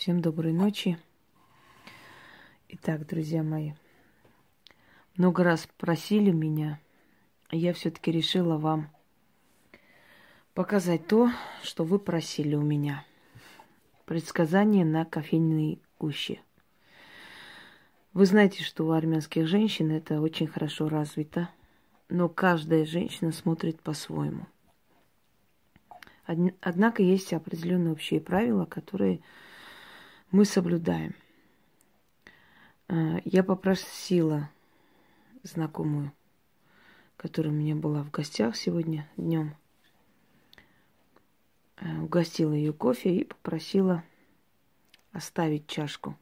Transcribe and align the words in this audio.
Всем 0.00 0.22
доброй 0.22 0.54
ночи. 0.54 0.96
Итак, 2.68 3.06
друзья 3.06 3.42
мои, 3.42 3.72
много 5.14 5.44
раз 5.44 5.68
просили 5.76 6.30
меня, 6.30 6.80
и 7.50 7.58
я 7.58 7.74
все-таки 7.74 8.10
решила 8.10 8.56
вам 8.56 8.88
показать 10.54 11.06
то, 11.06 11.30
что 11.62 11.84
вы 11.84 11.98
просили 11.98 12.54
у 12.54 12.62
меня. 12.62 13.04
Предсказание 14.06 14.86
на 14.86 15.04
кофейной 15.04 15.82
гуще. 15.98 16.40
Вы 18.14 18.24
знаете, 18.24 18.64
что 18.64 18.86
у 18.86 18.92
армянских 18.92 19.46
женщин 19.46 19.90
это 19.90 20.22
очень 20.22 20.46
хорошо 20.46 20.88
развито, 20.88 21.50
но 22.08 22.30
каждая 22.30 22.86
женщина 22.86 23.32
смотрит 23.32 23.82
по-своему– 23.82 24.46
Однако 26.60 27.02
есть 27.02 27.32
определенные 27.32 27.92
общие 27.92 28.20
правила, 28.20 28.64
которые 28.64 29.20
мы 30.30 30.44
соблюдаем. 30.44 31.14
А, 32.88 33.20
я 33.24 33.42
попросила 33.42 34.50
знакомую, 35.42 36.12
которая 37.16 37.52
у 37.52 37.56
меня 37.56 37.74
была 37.74 38.02
в 38.02 38.10
гостях 38.10 38.56
сегодня 38.56 39.08
днем, 39.16 39.56
а, 41.76 42.02
угостила 42.02 42.52
ее 42.52 42.72
кофе 42.72 43.16
и 43.16 43.24
попросила 43.24 44.04
оставить 45.12 45.66
чашку. 45.66 46.16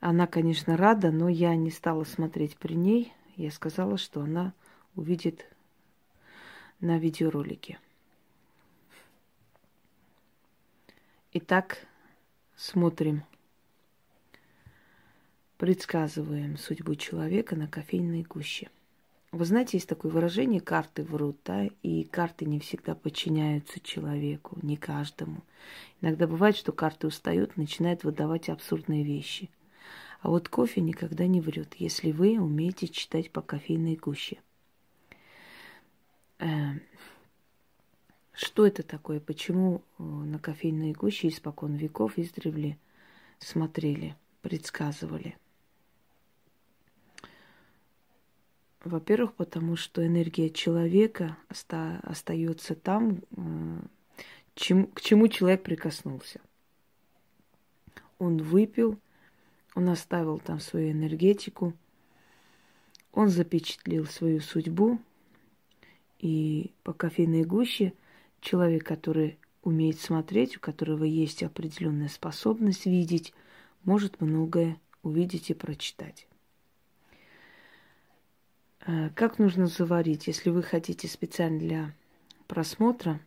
Она, 0.00 0.26
конечно, 0.26 0.76
рада, 0.76 1.10
но 1.10 1.28
я 1.28 1.56
не 1.56 1.70
стала 1.70 2.04
смотреть 2.04 2.56
при 2.58 2.74
ней. 2.74 3.12
Я 3.36 3.50
сказала, 3.50 3.98
что 3.98 4.20
она 4.20 4.52
увидит 4.94 5.46
на 6.80 6.98
видеоролике. 6.98 7.78
Итак, 11.32 11.86
смотрим. 12.56 13.22
Предсказываем 15.58 16.58
судьбу 16.58 16.94
человека 16.96 17.56
на 17.56 17.68
кофейной 17.68 18.22
гуще. 18.22 18.68
Вы 19.32 19.44
знаете, 19.44 19.76
есть 19.76 19.88
такое 19.88 20.10
выражение 20.10 20.60
«карты 20.60 21.02
врут», 21.02 21.38
да, 21.44 21.68
и 21.82 22.04
карты 22.04 22.46
не 22.46 22.58
всегда 22.58 22.94
подчиняются 22.94 23.80
человеку, 23.80 24.58
не 24.62 24.76
каждому. 24.76 25.42
Иногда 26.00 26.26
бывает, 26.26 26.56
что 26.56 26.72
карты 26.72 27.06
устают, 27.06 27.56
начинают 27.56 28.04
выдавать 28.04 28.48
абсурдные 28.48 29.04
вещи. 29.04 29.50
А 30.20 30.30
вот 30.30 30.48
кофе 30.48 30.80
никогда 30.80 31.26
не 31.26 31.40
врет, 31.40 31.74
если 31.74 32.12
вы 32.12 32.38
умеете 32.38 32.88
читать 32.88 33.30
по 33.30 33.42
кофейной 33.42 33.96
гуще. 33.96 34.38
Что 38.36 38.66
это 38.66 38.82
такое? 38.82 39.18
Почему 39.18 39.82
э, 39.98 40.02
на 40.02 40.38
кофейные 40.38 40.92
гущи 40.92 41.28
испокон 41.28 41.74
веков 41.74 42.18
издревле 42.18 42.78
смотрели, 43.38 44.14
предсказывали? 44.42 45.38
Во-первых, 48.84 49.32
потому 49.32 49.76
что 49.76 50.06
энергия 50.06 50.50
человека 50.50 51.38
оста- 51.48 51.98
остается 52.02 52.74
там, 52.74 53.22
э, 53.30 53.78
чем, 54.54 54.88
к 54.88 55.00
чему 55.00 55.28
человек 55.28 55.62
прикоснулся. 55.62 56.42
Он 58.18 58.36
выпил, 58.36 58.98
он 59.74 59.88
оставил 59.88 60.40
там 60.40 60.60
свою 60.60 60.92
энергетику, 60.92 61.72
он 63.12 63.30
запечатлел 63.30 64.04
свою 64.04 64.40
судьбу, 64.40 65.00
и 66.18 66.70
по 66.82 66.92
кофейной 66.92 67.44
гуще– 67.44 67.94
человек, 68.46 68.84
который 68.84 69.38
умеет 69.62 70.00
смотреть, 70.00 70.56
у 70.56 70.60
которого 70.60 71.02
есть 71.02 71.42
определенная 71.42 72.08
способность 72.08 72.86
видеть, 72.86 73.34
может 73.82 74.20
многое 74.20 74.80
увидеть 75.02 75.50
и 75.50 75.54
прочитать. 75.54 76.28
Э, 78.86 79.10
как 79.16 79.40
нужно 79.40 79.66
заварить? 79.66 80.28
Если 80.28 80.50
вы 80.50 80.62
хотите 80.62 81.08
специально 81.08 81.58
для 81.58 81.94
просмотра, 82.46 83.18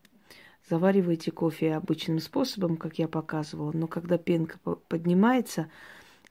заваривайте 0.69 1.31
кофе 1.31 1.75
обычным 1.75 2.19
способом, 2.19 2.77
как 2.77 2.97
я 2.97 3.09
показывала, 3.09 3.73
но 3.73 3.87
когда 3.87 4.17
пенка 4.17 4.57
поднимается, 4.87 5.69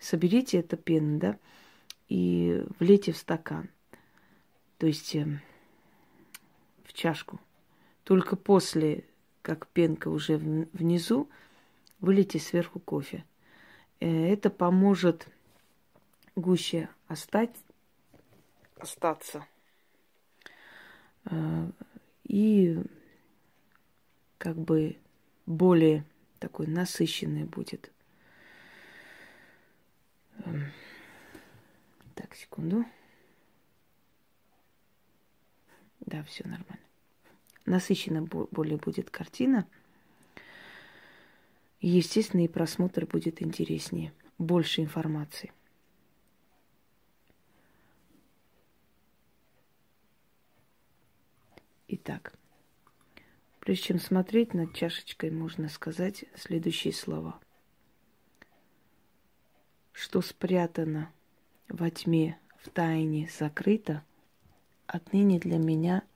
соберите 0.01 0.61
эту 0.61 0.79
пену, 0.79 1.19
да, 1.19 1.39
и 2.09 2.65
влейте 2.79 3.13
в 3.13 3.19
стакан, 3.19 3.69
то 4.79 4.87
есть 4.87 5.15
эм, 5.15 5.41
в 6.85 6.95
чашку. 6.95 7.39
Только 8.09 8.37
после, 8.37 9.05
как 9.43 9.67
пенка 9.67 10.09
уже 10.09 10.39
внизу, 10.39 11.29
вылейте 12.01 12.39
сверху 12.39 12.81
кофе. 12.81 13.23
Э, 14.01 14.33
это 14.33 14.49
поможет 14.49 15.29
гуще 16.35 16.89
остать, 17.07 17.55
остаться. 18.77 19.47
Э, 21.27 21.71
и 22.25 22.83
как 24.39 24.57
бы 24.57 24.97
более 25.45 26.03
такой 26.39 26.67
насыщенный 26.67 27.45
будет. 27.45 27.93
Эм, 30.47 30.73
так, 32.15 32.35
секунду. 32.35 32.87
Да, 36.01 36.23
все 36.23 36.49
нормально 36.49 36.88
насыщенно 37.69 38.23
более 38.23 38.77
будет 38.77 39.11
картина. 39.11 39.67
Естественно, 41.81 42.45
и 42.45 42.49
просмотр 42.49 43.07
будет 43.07 43.41
интереснее, 43.41 44.13
больше 44.39 44.81
информации. 44.81 45.53
Итак, 51.87 52.35
прежде 53.61 53.85
чем 53.85 53.99
смотреть 53.99 54.55
над 54.55 54.75
чашечкой, 54.75 55.31
можно 55.31 55.69
сказать 55.69 56.25
следующие 56.35 56.93
слова. 56.93 57.41
Что 59.93 60.21
спрятано 60.21 61.11
во 61.69 61.91
тьме, 61.91 62.39
в 62.59 62.71
тайне 62.71 63.31
закрыто, 63.39 64.05
отныне 64.87 65.39
для 65.39 65.59
меня– 65.59 66.03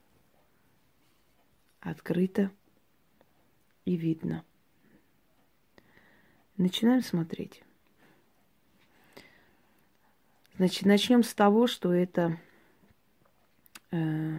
открыто 1.82 2.50
и 3.84 3.96
видно. 3.96 4.44
Начинаем 6.56 7.02
смотреть. 7.02 7.62
Значит, 10.56 10.86
начнем 10.86 11.22
с 11.22 11.34
того, 11.34 11.66
что 11.66 11.92
это 11.92 12.38
э, 13.90 14.38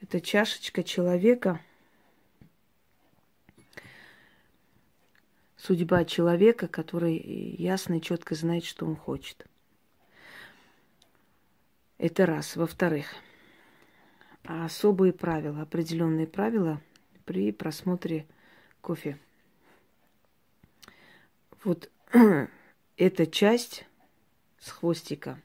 это 0.00 0.20
чашечка 0.20 0.84
человека, 0.84 1.60
судьба 5.56 6.04
человека, 6.04 6.68
который 6.68 7.16
ясно 7.16 7.94
и 7.94 8.02
четко 8.02 8.36
знает, 8.36 8.64
что 8.64 8.86
он 8.86 8.94
хочет. 8.94 9.46
Это 11.98 12.26
раз. 12.26 12.54
Во-вторых, 12.54 13.06
особые 14.46 15.12
правила, 15.12 15.62
определенные 15.62 16.26
правила 16.26 16.80
при 17.24 17.52
просмотре 17.52 18.26
кофе. 18.80 19.18
Вот 21.64 21.90
эта 22.96 23.26
часть 23.26 23.86
с 24.58 24.70
хвостика. 24.70 25.40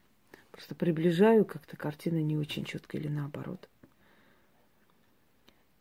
Просто 0.52 0.76
приближаю, 0.76 1.46
как-то 1.46 1.76
картина 1.78 2.22
не 2.22 2.38
очень 2.38 2.66
четкая 2.66 3.02
или 3.02 3.08
наоборот. 3.08 3.68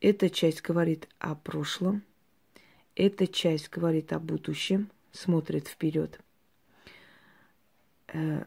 Эта 0.01 0.31
часть 0.31 0.63
говорит 0.63 1.09
о 1.19 1.35
прошлом, 1.35 2.03
эта 2.95 3.27
часть 3.27 3.69
говорит 3.69 4.15
о 4.15 4.19
будущем, 4.19 4.91
смотрит 5.13 5.69
вперед. 5.69 6.19
Э, 8.09 8.45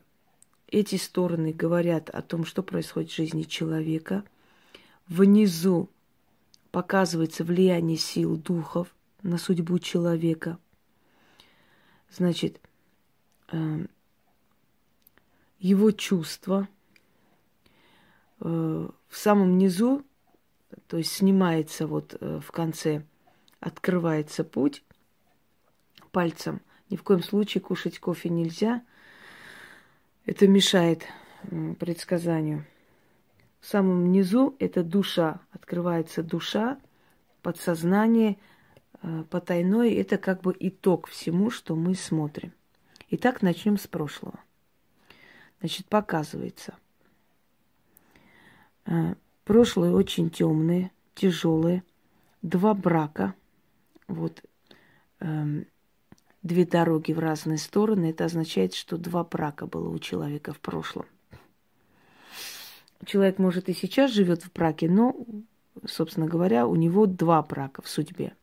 эти 0.68 0.96
стороны 0.96 1.54
говорят 1.54 2.10
о 2.10 2.24
том, 2.24 2.46
что 2.46 2.64
происходит 2.64 3.12
в 3.12 3.16
жизни 3.16 3.44
человека– 3.44 4.24
Внизу 5.08 5.90
показывается 6.72 7.44
влияние 7.44 7.98
сил 7.98 8.38
духов 8.38 8.96
на 9.22 9.38
судьбу 9.38 9.80
человека. 9.80 10.58
Значит, 12.10 12.62
э, 13.52 13.86
его 15.60 15.92
чувства 15.92 16.68
э, 18.40 18.46
в 19.08 19.18
самом 19.18 19.58
низу, 19.58 20.06
то 20.88 20.98
есть 20.98 21.12
снимается 21.12 21.86
вот 21.86 22.16
э, 22.20 22.40
в 22.40 22.52
конце, 22.52 23.06
открывается 23.60 24.44
путь 24.44 24.84
пальцем. 26.12 26.62
Ни 26.90 26.96
в 26.96 27.04
коем 27.04 27.24
случае 27.24 27.62
кушать 27.62 28.00
кофе 28.00 28.30
нельзя. 28.30 28.84
Это 30.26 30.48
мешает 30.48 31.04
предсказанию. 31.80 32.66
В 33.64 33.66
самом 33.66 34.12
низу 34.12 34.58
это 34.60 34.84
душа, 34.84 35.40
открывается 35.52 36.22
душа, 36.22 36.78
подсознание, 37.42 38.38
э, 39.02 39.24
потайное– 39.30 39.90
это 40.02 40.18
как 40.18 40.42
бы 40.42 40.54
итог 40.60 41.08
всему, 41.08 41.50
что 41.50 41.74
мы 41.74 41.96
смотрим. 41.96 42.52
Итак, 43.10 43.42
начнем 43.42 43.78
с 43.78 43.88
прошлого. 43.88 44.38
Значит, 45.62 45.88
показывается. 45.88 46.76
Э, 48.86 49.16
прошлое 49.46 49.94
очень 49.94 50.30
темное, 50.30 50.92
тяжелое. 51.16 51.86
Два 52.42 52.74
брака. 52.74 53.34
Вот 54.10 54.44
эм, 55.22 55.68
две 56.42 56.66
дороги 56.66 57.14
в 57.14 57.20
разные 57.20 57.58
стороны. 57.58 58.10
Это 58.10 58.26
означает, 58.26 58.74
что 58.74 58.98
два 58.98 59.24
брака 59.24 59.68
было 59.68 59.88
у 59.88 60.00
человека 60.00 60.52
в 60.52 60.60
прошлом. 60.60 61.06
Человек, 63.06 63.40
может, 63.40 63.70
и 63.70 63.74
сейчас 63.74 64.12
живет 64.12 64.44
в 64.44 64.52
браке, 64.54 64.90
но, 64.90 65.16
собственно 65.86 66.28
говоря, 66.28 66.68
у 66.68 66.76
него 66.76 67.06
два 67.06 67.42
брака 67.42 67.82
в 67.82 67.90
судьбе. 67.90 68.34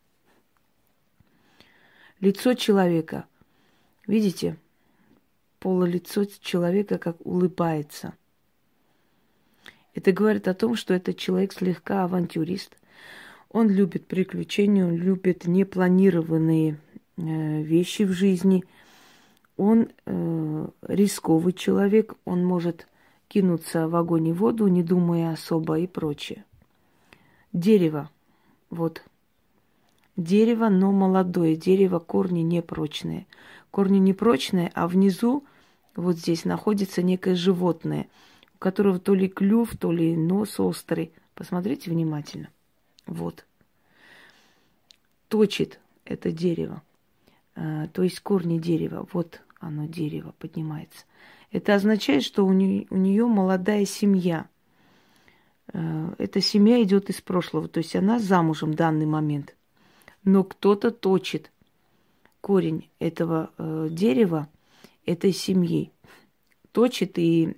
Лицо 2.20 2.54
человека. 2.54 3.24
Видите? 4.06 4.56
Полулицо 5.58 6.24
человека 6.24 6.98
как 6.98 7.24
улыбается. 7.24 8.14
Это 9.94 10.12
говорит 10.12 10.48
о 10.48 10.54
том, 10.54 10.76
что 10.76 10.94
этот 10.94 11.16
человек 11.16 11.52
слегка 11.52 12.04
авантюрист. 12.04 12.76
Он 13.50 13.68
любит 13.68 14.06
приключения, 14.06 14.84
он 14.84 14.94
любит 14.94 15.46
непланированные 15.46 16.78
э, 17.16 17.62
вещи 17.62 18.02
в 18.02 18.12
жизни. 18.12 18.64
Он 19.56 19.88
э, 20.06 20.68
рисковый 20.82 21.52
человек, 21.52 22.14
он 22.24 22.44
может 22.44 22.86
кинуться 23.30 23.88
в 23.88 23.94
огонь 23.94 24.26
и 24.26 24.32
воду, 24.32 24.66
не 24.66 24.82
думая 24.82 25.32
особо 25.32 25.78
и 25.78 25.86
прочее. 25.86 26.44
Дерево. 27.52 28.10
Вот. 28.70 29.04
Дерево, 30.16 30.68
но 30.68 30.90
молодое. 30.90 31.54
Дерево, 31.54 32.00
корни 32.00 32.40
непрочные. 32.40 33.28
Корни 33.70 33.98
непрочные, 33.98 34.72
а 34.74 34.88
внизу, 34.88 35.44
вот 35.94 36.16
здесь, 36.16 36.44
находится 36.44 37.02
некое 37.02 37.36
животное, 37.36 38.08
у 38.56 38.58
которого 38.58 38.98
то 38.98 39.14
ли 39.14 39.28
клюв, 39.28 39.76
то 39.76 39.92
ли 39.92 40.16
нос 40.16 40.58
острый. 40.58 41.12
Посмотрите 41.36 41.88
внимательно. 41.88 42.48
Вот. 43.06 43.46
Точит 45.28 45.78
это 46.04 46.32
дерево. 46.32 46.82
А, 47.54 47.86
то 47.86 48.02
есть 48.02 48.18
корни 48.20 48.58
дерева. 48.58 49.06
Вот 49.12 49.40
оно, 49.60 49.86
дерево, 49.86 50.34
поднимается. 50.40 51.04
Это 51.50 51.74
означает, 51.74 52.22
что 52.22 52.46
у 52.46 52.52
нее, 52.52 52.86
у 52.90 52.96
нее 52.96 53.26
молодая 53.26 53.84
семья. 53.84 54.48
Э, 55.72 56.14
эта 56.18 56.40
семья 56.40 56.82
идет 56.82 57.10
из 57.10 57.20
прошлого, 57.20 57.68
то 57.68 57.78
есть 57.78 57.96
она 57.96 58.18
замужем 58.18 58.72
в 58.72 58.76
данный 58.76 59.06
момент. 59.06 59.56
Но 60.22 60.44
кто-то 60.44 60.90
точит 60.90 61.50
корень 62.40 62.88
этого 62.98 63.50
э, 63.58 63.88
дерева, 63.90 64.48
этой 65.04 65.32
семьи. 65.32 65.92
Точит 66.72 67.18
и 67.18 67.56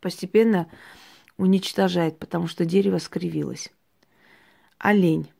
постепенно 0.00 0.68
уничтожает, 1.36 2.18
потому 2.18 2.48
что 2.48 2.64
дерево 2.64 2.98
скривилось. 2.98 3.72
Олень. 4.78 5.30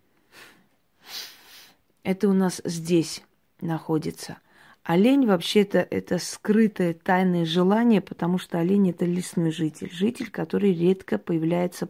Это 2.02 2.28
у 2.28 2.32
нас 2.32 2.60
здесь 2.64 3.22
находится. 3.60 4.38
Олень 4.84 5.26
вообще-то 5.26 5.78
это 5.78 6.18
скрытое 6.18 6.92
тайное 6.92 7.46
желание, 7.46 8.02
потому 8.02 8.36
что 8.36 8.58
олень 8.58 8.90
это 8.90 9.06
лесной 9.06 9.50
житель, 9.50 9.90
житель, 9.90 10.30
который 10.30 10.74
редко 10.74 11.16
появляется 11.16 11.88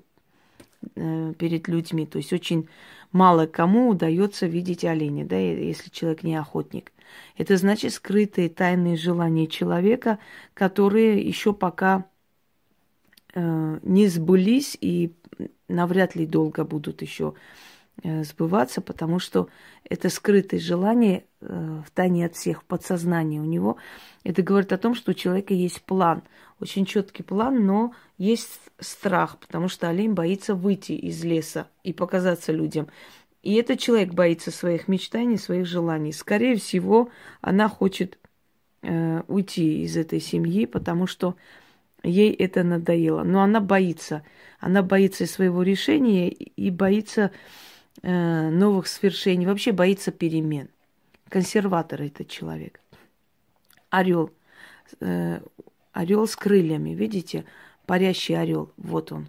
э, 0.95 1.35
перед 1.37 1.67
людьми. 1.67 2.07
То 2.07 2.19
есть 2.19 2.33
очень 2.33 2.69
мало 3.11 3.47
кому 3.47 3.89
удается 3.89 4.47
видеть 4.47 4.85
оленя, 4.85 5.25
да, 5.25 5.37
если 5.37 5.91
человек 5.91 6.23
не 6.23 6.37
охотник. 6.37 6.93
Это 7.37 7.57
значит 7.57 7.93
скрытые 7.93 8.49
тайные 8.49 8.97
желания 8.97 9.49
человека, 9.49 10.21
которые 10.55 11.21
еще 11.21 11.53
пока 11.53 12.05
э, 13.35 13.79
не 13.83 14.07
сбылись 14.07 14.79
и 14.81 15.13
навряд 15.67 16.15
ли 16.15 16.27
долго 16.27 16.65
будут 16.65 17.03
еще 17.03 17.35
сбываться, 18.03 18.81
потому 18.81 19.19
что 19.19 19.49
это 19.89 20.09
скрытое 20.09 20.61
желание 20.61 21.25
э, 21.41 21.83
в 21.87 21.91
тайне 21.93 22.27
от 22.27 22.35
всех, 22.35 22.63
в 22.63 22.65
подсознании 22.65 23.39
у 23.39 23.45
него. 23.45 23.77
Это 24.25 24.43
говорит 24.43 24.73
о 24.73 24.79
том, 24.79 24.95
что 24.95 25.13
у 25.13 25.15
человека 25.15 25.55
есть 25.55 25.83
план, 25.83 26.23
очень 26.61 26.87
четкий 26.87 27.23
план, 27.23 27.67
но 27.67 27.93
есть 28.19 28.61
страх, 28.81 29.39
потому 29.39 29.69
что 29.69 29.89
олень 29.89 30.13
боится 30.13 30.55
выйти 30.55 30.93
из 30.93 31.23
леса 31.25 31.69
и 31.83 31.93
показаться 31.93 32.53
людям. 32.53 32.89
И 33.43 33.55
этот 33.55 33.79
человек 33.79 34.13
боится 34.13 34.51
своих 34.51 34.89
мечтаний, 34.89 35.37
своих 35.37 35.67
желаний. 35.67 36.13
Скорее 36.13 36.57
всего, 36.57 37.11
она 37.43 37.69
хочет 37.69 38.19
э, 38.83 39.23
уйти 39.29 39.83
из 39.83 39.97
этой 39.97 40.21
семьи, 40.21 40.65
потому 40.67 41.07
что 41.07 41.37
ей 42.03 42.33
это 42.33 42.65
надоело. 42.65 43.23
Но 43.23 43.43
она 43.43 43.61
боится. 43.61 44.25
Она 44.61 44.83
боится 44.83 45.27
своего 45.27 45.63
решения 45.63 46.31
и 46.31 46.71
боится 46.71 47.25
Э, 47.25 47.31
новых 48.03 48.87
свершений, 48.87 49.47
вообще 49.47 49.73
боится 49.73 50.11
перемен. 50.11 50.69
Консерватор 51.29 52.03
этот 52.03 52.29
человек. 52.29 52.81
Орел. 53.91 54.31
Э, 55.01 55.41
орел 55.93 56.27
с 56.27 56.37
крыльями, 56.37 56.91
видите? 56.91 57.45
Парящий 57.87 58.39
орел. 58.39 58.73
Вот 58.77 59.13
он. 59.13 59.29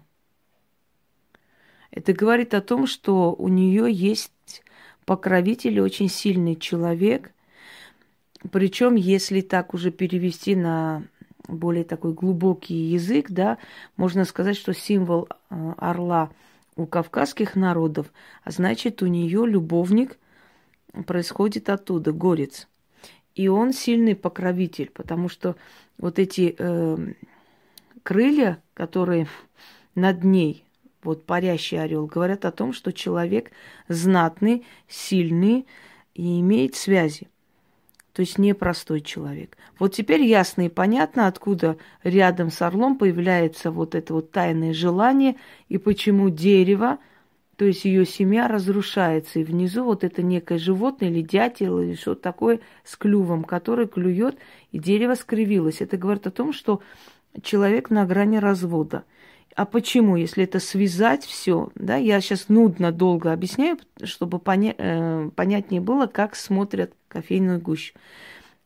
Это 1.90 2.12
говорит 2.12 2.52
о 2.54 2.60
том, 2.60 2.86
что 2.86 3.32
у 3.32 3.48
нее 3.48 3.90
есть 3.90 4.62
покровитель, 5.04 5.80
очень 5.80 6.08
сильный 6.08 6.56
человек. 6.56 7.32
Причем, 8.52 8.96
если 8.96 9.40
так 9.40 9.72
уже 9.72 9.90
перевести 9.90 10.54
на 10.54 11.04
более 11.48 11.84
такой 11.84 12.12
глубокий 12.12 12.74
язык, 12.74 13.30
да, 13.30 13.58
можно 13.96 14.24
сказать, 14.24 14.56
что 14.56 14.74
символ 14.74 15.28
э, 15.48 15.74
орла– 15.78 16.30
у 16.76 16.86
кавказских 16.86 17.56
народов, 17.56 18.12
а 18.44 18.50
значит, 18.50 19.02
у 19.02 19.06
нее 19.06 19.46
любовник 19.46 20.18
происходит 21.06 21.68
оттуда, 21.68 22.12
горец. 22.12 22.68
И 23.34 23.48
он 23.48 23.72
сильный 23.72 24.14
покровитель, 24.14 24.90
потому 24.90 25.28
что 25.28 25.56
вот 25.98 26.18
эти 26.18 26.54
э, 26.56 26.96
крылья, 28.02 28.62
которые 28.74 29.26
над 29.94 30.24
ней, 30.24 30.64
вот 31.02 31.24
парящий 31.26 31.80
орел, 31.80 32.06
говорят 32.06 32.44
о 32.44 32.52
том, 32.52 32.72
что 32.72 32.92
человек 32.92 33.50
знатный, 33.88 34.64
сильный 34.88 35.66
и 36.14 36.40
имеет 36.40 36.76
связи 36.76 37.28
то 38.16 38.20
есть 38.20 38.38
непростой 38.38 39.02
человек. 39.02 39.58
Вот 39.78 39.92
теперь 39.92 40.22
ясно 40.22 40.62
и 40.62 40.68
понятно, 40.70 41.26
откуда 41.26 41.76
рядом 42.02 42.50
с 42.50 42.62
орлом 42.62 42.96
появляется 42.96 43.70
вот 43.70 43.94
это 43.94 44.14
вот 44.14 44.30
тайное 44.30 44.72
желание 44.72 45.36
и 45.68 45.76
почему 45.76 46.30
дерево, 46.30 46.96
то 47.56 47.66
есть 47.66 47.84
ее 47.84 48.06
семья 48.06 48.48
разрушается. 48.48 49.40
И 49.40 49.44
внизу 49.44 49.84
вот 49.84 50.02
это 50.02 50.22
некое 50.22 50.56
животное 50.56 51.10
или 51.10 51.20
дятел 51.20 51.78
или 51.78 51.94
что-то 51.94 52.22
такое 52.22 52.60
с 52.84 52.96
клювом, 52.96 53.44
который 53.44 53.86
клюет, 53.86 54.38
и 54.72 54.78
дерево 54.78 55.14
скривилось. 55.14 55.82
Это 55.82 55.98
говорит 55.98 56.26
о 56.26 56.30
том, 56.30 56.54
что 56.54 56.80
человек 57.42 57.90
на 57.90 58.06
грани 58.06 58.38
развода– 58.38 59.04
а 59.56 59.64
почему, 59.64 60.16
если 60.16 60.44
это 60.44 60.60
связать 60.60 61.24
все, 61.24 61.70
да, 61.74 61.96
я 61.96 62.20
сейчас 62.20 62.50
нудно 62.50 62.92
долго 62.92 63.32
объясняю, 63.32 63.78
чтобы 64.04 64.36
поня- 64.36 64.74
э, 64.76 65.30
понятнее 65.34 65.80
было, 65.80 66.06
как 66.06 66.36
смотрят 66.36 66.92
кофейную 67.08 67.58
гущу. 67.58 67.94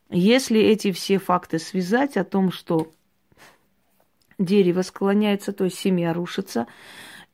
Если 0.09 0.59
эти 0.59 0.91
все 0.91 1.17
факты 1.17 1.59
связать 1.59 2.17
о 2.17 2.25
том, 2.25 2.51
что 2.51 2.91
дерево 4.37 4.81
склоняется, 4.81 5.53
то 5.53 5.63
есть 5.63 5.79
семья 5.79 6.13
рушится, 6.13 6.67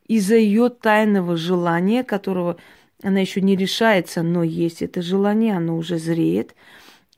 из-за 0.07 0.35
ее 0.35 0.69
тайного 0.69 1.35
желания, 1.35 2.03
которого 2.03 2.57
она 3.01 3.19
еще 3.21 3.41
не 3.41 3.55
решается, 3.55 4.21
но 4.21 4.43
есть 4.43 4.83
это 4.83 5.01
желание, 5.01 5.57
оно 5.57 5.77
уже 5.77 5.97
зреет– 5.97 6.53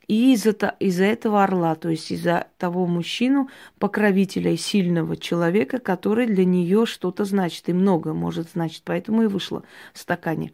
и 0.10 0.34
из-за 0.34 0.52
из 0.80 1.00
этого 1.00 1.44
орла, 1.44 1.76
то 1.76 1.88
есть 1.88 2.10
из-за 2.10 2.48
того 2.58 2.88
мужчину, 2.88 3.48
покровителя 3.78 4.52
и 4.52 4.58
сильного 4.58 5.16
человека, 5.16 5.78
который 5.78 6.26
для 6.26 6.46
нее 6.46 6.88
что-то 6.88 7.26
значит, 7.26 7.70
и 7.70 7.74
много 7.74 8.16
может 8.16 8.50
значить. 8.50 8.82
Поэтому 8.84 9.22
и 9.22 9.28
вышло 9.28 9.64
в 9.94 10.00
стакане. 10.00 10.52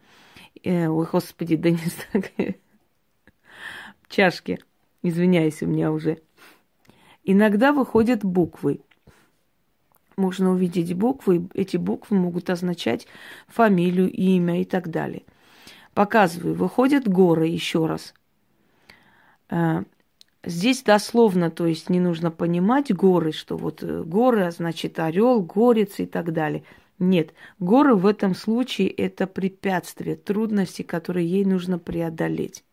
Э, 0.62 0.88
ой, 0.88 1.08
господи, 1.10 1.56
да 1.56 1.70
не 1.70 1.78
стакане. 1.78 2.56
Чашки. 4.10 4.58
Извиняюсь, 5.02 5.62
у 5.62 5.66
меня 5.66 5.90
уже. 5.90 6.18
Иногда 7.24 7.72
выходят 7.72 8.22
буквы. 8.22 8.80
Можно 10.18 10.50
увидеть 10.50 10.92
буквы. 10.92 11.48
Эти 11.54 11.78
буквы 11.78 12.18
могут 12.18 12.50
означать 12.50 13.06
фамилию, 13.48 14.10
имя 14.12 14.60
и 14.60 14.64
так 14.66 14.90
далее. 14.90 15.22
Показываю. 15.94 16.54
Выходят 16.54 17.08
горы 17.08 17.46
еще 17.46 17.86
раз– 17.86 18.12
здесь 20.44 20.82
дословно, 20.82 21.50
то 21.50 21.66
есть 21.66 21.90
не 21.90 22.00
нужно 22.00 22.30
понимать 22.30 22.94
горы, 22.94 23.32
что 23.32 23.56
вот 23.56 23.82
э, 23.82 24.02
горы, 24.02 24.44
а 24.46 24.50
значит 24.50 24.98
орел, 24.98 25.42
горец 25.42 25.98
и 25.98 26.06
так 26.06 26.32
далее. 26.32 26.62
Нет, 26.98 27.34
горы 27.58 27.94
в 27.94 28.06
этом 28.06 28.34
случае 28.34 28.88
это 28.88 29.26
препятствия, 29.26 30.16
трудности, 30.16 30.82
которые 30.82 31.28
ей 31.28 31.44
нужно 31.44 31.78
преодолеть. 31.78 32.64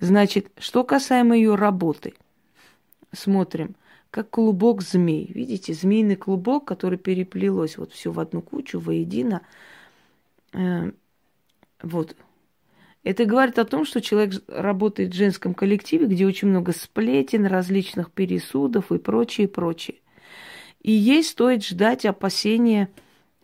Значит, 0.00 0.50
что 0.58 0.84
касаемо 0.84 1.36
ее 1.36 1.54
работы, 1.54 2.14
смотрим, 3.12 3.76
как 4.10 4.30
клубок 4.30 4.82
змей. 4.82 5.30
Видите, 5.32 5.74
змеиный 5.74 6.16
клубок, 6.16 6.64
который 6.64 6.98
переплелось 6.98 7.78
вот 7.78 7.92
все 7.92 8.10
в 8.10 8.20
одну 8.20 8.42
кучу, 8.42 8.80
воедино. 8.80 9.42
Э, 10.52 10.90
вот. 11.82 12.16
Это 13.08 13.24
говорит 13.24 13.58
о 13.58 13.64
том, 13.64 13.84
что 13.84 14.00
человек 14.00 14.42
работает 14.48 15.12
в 15.12 15.16
женском 15.16 15.54
коллективе, 15.54 16.06
где 16.06 16.26
очень 16.26 16.48
много 16.48 16.72
сплетен, 16.72 17.46
различных 17.46 18.10
пересудов 18.10 18.92
и 18.92 18.98
прочее, 18.98 19.48
прочее. 19.48 19.98
И 20.82 20.92
ей 20.92 21.22
стоит 21.22 21.64
ждать 21.64 22.04
опасения 22.04 22.88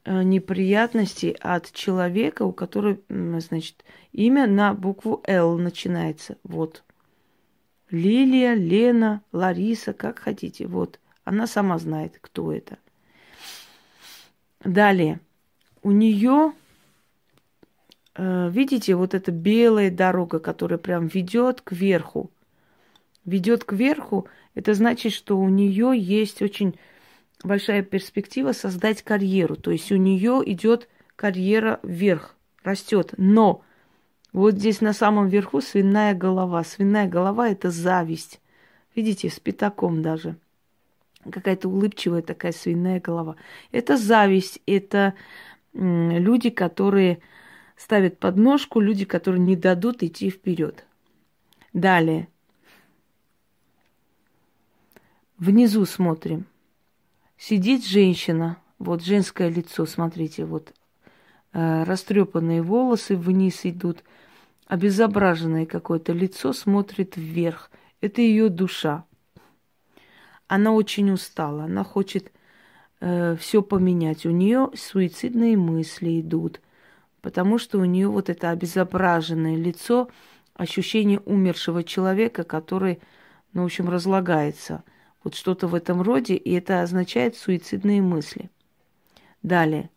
Э, 0.07 0.23
неприятностей 0.23 1.35
от 1.41 1.73
человека, 1.73 2.43
у 2.43 2.53
которого, 2.53 2.99
значит, 3.09 3.85
имя 4.13 4.47
на 4.47 4.75
букву 4.75 5.23
Л 5.27 5.57
начинается. 5.57 6.37
Вот. 6.45 6.85
Лилия, 7.91 8.53
Лена, 8.53 9.23
Лариса, 9.33 9.95
как 9.95 10.19
хотите. 10.19 10.67
Вот. 10.67 11.01
Она 11.25 11.47
сама 11.47 11.79
знает, 11.79 12.19
кто 12.21 12.53
это. 12.53 12.77
Далее. 14.63 15.21
У 15.83 15.91
нее, 15.91 16.53
видите, 18.17 18.95
вот 18.95 19.15
эта 19.15 19.33
белая 19.33 19.91
дорога, 19.91 20.39
которая 20.39 20.79
прям 20.79 21.07
ведет 21.07 21.61
к 21.61 21.73
верху. 21.73 22.31
Ведет 23.25 23.65
к 23.65 23.73
верху, 23.73 24.29
это 24.55 24.75
значит, 24.75 25.13
что 25.13 25.39
у 25.39 25.49
нее 25.49 25.93
есть 25.97 26.43
очень 26.43 26.79
большая 27.43 27.83
перспектива 27.83 28.53
создать 28.53 29.03
карьеру. 29.03 29.57
То 29.57 29.71
есть 29.71 29.91
у 29.91 29.97
нее 29.97 30.43
идет 30.47 30.89
карьера 31.17 31.81
вверх, 31.83 32.37
растет. 32.63 33.15
Но 33.17 33.63
вот 34.33 34.55
здесь 34.55 34.81
на 34.81 34.93
самом 34.93 35.29
верху 35.29 35.61
свиная 35.61 36.15
голова. 36.15 36.65
Свиная 36.65 37.09
голова 37.09 37.49
это 37.49 37.71
зависть. 37.71 38.41
Видите, 38.95 39.31
с 39.31 39.41
пятаком 39.41 40.03
даже. 40.03 40.37
Какая-то 41.29 41.69
улыбчивая 41.69 42.23
такая 42.23 42.53
свиная 42.53 43.01
голова. 43.01 43.37
Это 43.73 43.97
зависть, 43.97 44.61
это 44.67 45.15
люди, 45.73 46.51
которые 46.51 47.21
ставят 47.77 48.19
подножку, 48.19 48.81
люди, 48.81 49.05
которые 49.05 49.41
не 49.41 49.57
дадут 49.57 50.03
идти 50.03 50.31
вперед. 50.31 50.85
Далее. 51.73 52.29
Внизу 55.39 55.85
смотрим. 55.85 56.47
Сидит 57.37 57.85
женщина, 57.85 58.59
вот 58.79 59.03
женское 59.03 59.49
лицо, 59.49 59.87
смотрите, 59.87 60.45
вот 60.45 60.73
э, 61.53 61.83
растрепанные 61.83 62.63
волосы 62.63 63.17
вниз 63.17 63.61
идут, 63.65 64.05
обезображенное 64.67 65.67
какое-то 65.67 66.13
лицо 66.13 66.53
смотрит 66.53 67.17
вверх. 67.17 67.71
Это 68.01 68.23
ее 68.23 68.49
душа. 68.49 69.05
Она 70.47 70.73
очень 70.73 71.11
устала, 71.11 71.65
она 71.65 71.85
хочет 71.85 72.31
э, 73.01 73.37
все 73.37 73.63
поменять. 73.63 74.27
У 74.27 74.31
нее 74.31 74.71
суицидные 74.75 75.57
мысли 75.57 76.21
идут, 76.21 76.61
потому 77.25 77.59
что 77.59 77.81
у 77.81 77.85
нее 77.85 78.07
вот 78.07 78.31
это 78.31 78.51
обезображенное 78.51 79.57
лицо, 79.57 80.09
ощущение 80.55 81.19
умершего 81.19 81.83
человека, 81.83 82.45
который, 82.45 83.01
ну, 83.53 83.63
в 83.63 83.65
общем, 83.65 83.89
разлагается– 83.89 84.85
вот 85.25 85.35
что-то 85.35 85.67
в 85.67 85.75
этом 85.75 86.03
роде, 86.03 86.37
и 86.37 86.53
это 86.53 86.83
означает 86.83 87.35
суицидные 87.35 88.03
мысли. 88.03 88.51
Далее. 89.43 89.91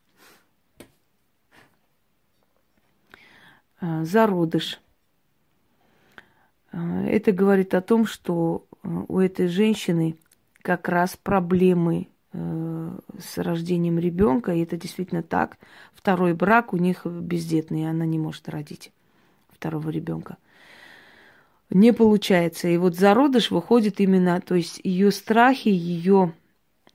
А, 3.80 4.06
зародыш. 4.06 4.80
А, 6.72 7.04
это 7.04 7.34
говорит 7.34 7.74
о 7.74 7.82
том, 7.82 8.06
что 8.08 8.66
а, 8.82 9.06
у 9.10 9.20
этой 9.20 9.48
женщины 9.48 10.18
как 10.62 10.88
раз 10.88 11.18
проблемы 11.18 12.08
с 12.38 13.38
рождением 13.38 14.00
ребенка, 14.00 14.54
и 14.54 14.64
это 14.64 14.78
действительно 14.78 15.24
так. 15.24 15.58
Второй 15.94 16.34
брак 16.34 16.74
у 16.74 16.78
них 16.78 17.06
бездетный, 17.06 17.82
и 17.82 17.86
она 17.86 18.06
не 18.06 18.20
может 18.20 18.48
родить 18.50 18.92
второго 19.50 19.90
ребенка 19.90 20.38
не 21.70 21.94
получается. 21.94 22.68
И 22.68 22.78
вот 22.78 22.96
зародыш 22.96 23.52
выходит 23.52 24.00
именно, 24.00 24.42
то 24.42 24.56
есть 24.56 24.80
ее 24.84 25.12
страхи, 25.12 25.70
ее 25.70 26.34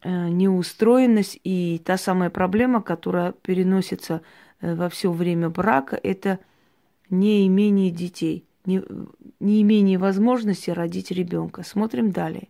э, 0.02 0.28
неустроенность 0.28 1.38
и 1.44 1.80
та 1.84 1.96
самая 1.96 2.30
проблема, 2.30 2.82
которая 2.82 3.32
переносится 3.32 4.22
э, 4.60 4.74
во 4.74 4.88
все 4.88 5.12
время 5.12 5.50
брака, 5.50 5.98
это 6.02 6.38
неимение 7.10 7.90
детей, 7.90 8.46
не, 8.64 8.82
неимение 9.40 9.98
возможности 9.98 10.70
родить 10.70 11.10
ребенка. 11.10 11.62
Смотрим 11.62 12.10
далее. 12.10 12.48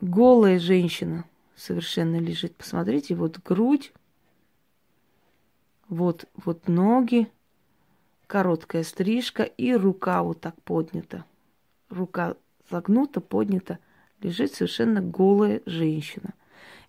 Голая 0.00 0.58
женщина 0.58 1.24
совершенно 1.56 2.16
лежит. 2.16 2.54
Посмотрите, 2.54 3.14
вот 3.14 3.38
грудь, 3.40 3.92
вот, 5.88 6.26
вот 6.36 6.68
ноги, 6.68 7.28
короткая 8.26 8.84
стрижка 8.84 9.42
и 9.42 9.74
рука 9.74 10.22
вот 10.22 10.40
так 10.40 10.60
поднята. 10.62 11.24
Рука 11.90 12.36
загнута, 12.70 13.20
поднята, 13.20 13.78
лежит 14.20 14.54
совершенно 14.54 15.00
голая 15.00 15.62
женщина. 15.66 16.34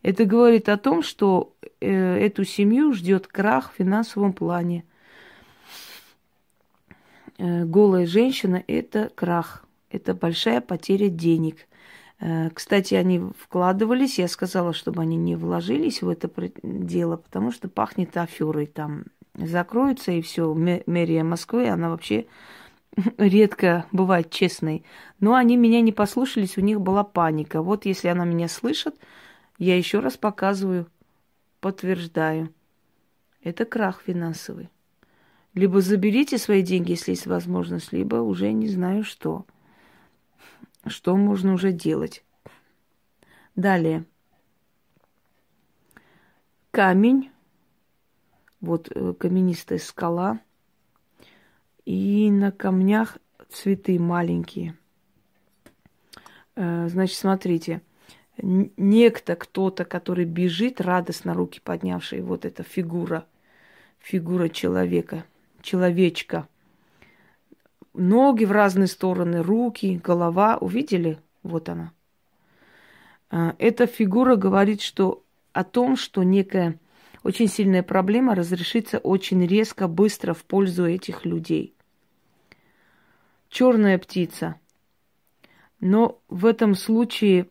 Это 0.02 0.26
говорит 0.26 0.70
о 0.70 0.78
том, 0.78 1.02
что 1.02 1.56
э, 1.82 1.90
эту 1.90 2.44
семью 2.44 2.94
ждет 2.94 3.28
крах 3.28 3.72
в 3.72 3.78
финансовом 3.78 4.34
плане. 4.34 4.86
Э, 7.38 7.66
голая 7.66 8.06
женщина– 8.06 8.64
это 8.68 9.10
крах, 9.16 9.66
это 9.90 10.14
большая 10.14 10.62
потеря 10.62 11.10
денег. 11.10 11.68
Э, 12.20 12.50
кстати, 12.50 12.96
они 12.96 13.22
вкладывались, 13.38 14.20
я 14.20 14.28
сказала, 14.28 14.74
чтобы 14.74 15.02
они 15.02 15.18
не 15.18 15.36
вложились 15.36 16.02
в 16.02 16.10
это 16.10 16.30
дело, 16.64 17.18
потому 17.18 17.52
что 17.52 17.70
пахнет 17.70 18.16
аферой 18.18 18.66
там 18.66 19.06
закроются, 19.36 20.12
и 20.12 20.22
все, 20.22 20.54
мэрия 20.54 21.24
Москвы, 21.24 21.70
она 21.70 21.90
вообще 21.90 22.26
редко 23.18 23.86
бывает 23.92 24.32
честной. 24.32 24.84
Но 25.20 25.36
они 25.36 25.56
меня 25.56 25.82
не 25.82 25.92
послушались, 25.92 26.58
у 26.58 26.62
них 26.62 26.82
была 26.82 27.04
паника. 27.04 27.62
Вот 27.62 27.86
если 27.86 28.10
она 28.10 28.26
меня 28.26 28.48
слышит, 28.48 28.96
я 29.58 29.78
еще 29.78 30.00
раз 30.00 30.18
показываю, 30.18 30.88
подтверждаю. 31.62 32.54
Это 33.44 33.64
крах 33.64 34.02
финансовый. 34.06 34.70
Либо 35.54 35.82
заберите 35.82 36.38
свои 36.38 36.62
деньги, 36.62 36.92
если 36.92 37.12
есть 37.12 37.26
возможность, 37.26 37.94
либо 37.94 38.18
уже 38.18 38.52
не 38.52 38.68
знаю 38.68 39.04
что. 39.04 39.46
Что 40.86 41.16
можно 41.16 41.54
уже 41.54 41.72
делать. 41.72 42.24
Далее. 43.56 44.06
Камень 46.72 47.32
вот 48.62 48.90
э, 48.94 49.14
каменистая 49.14 49.80
скала, 49.80 50.40
и 51.86 52.30
на 52.32 52.52
камнях 52.52 53.18
цветы 53.50 53.98
маленькие. 54.00 54.78
Э, 56.56 56.88
значит, 56.90 57.18
смотрите, 57.18 57.82
некто, 58.38 59.36
кто-то, 59.36 59.86
который 59.86 60.26
бежит, 60.26 60.82
радостно 60.82 61.34
руки 61.34 61.60
поднявший, 61.64 62.22
вот 62.22 62.46
эта 62.46 62.64
фигура, 62.64 63.26
фигура 64.00 64.50
человека, 64.50 65.26
человечка. 65.62 66.48
Ноги 67.94 68.46
в 68.46 68.52
разные 68.52 68.88
стороны, 68.88 69.42
руки, 69.42 70.00
голова, 70.04 70.58
увидели? 70.58 71.20
Вот 71.44 71.70
она. 71.70 71.92
Э, 73.32 73.54
эта 73.58 73.88
фигура 73.88 74.36
говорит, 74.36 74.82
что 74.82 75.24
о 75.54 75.64
том, 75.64 75.96
что 75.96 76.24
некая 76.24 76.80
очень 77.24 77.48
сильная 77.48 77.84
проблема 77.84 78.36
разрешится 78.36 78.98
очень 79.00 79.46
резко, 79.46 79.88
быстро 79.88 80.34
в 80.34 80.46
пользу 80.46 80.86
этих 80.86 81.26
людей. 81.26 81.76
Черная 83.50 83.98
птица. 83.98 84.56
Но 85.80 86.22
в 86.28 86.46
этом 86.46 86.76
случае 86.76 87.50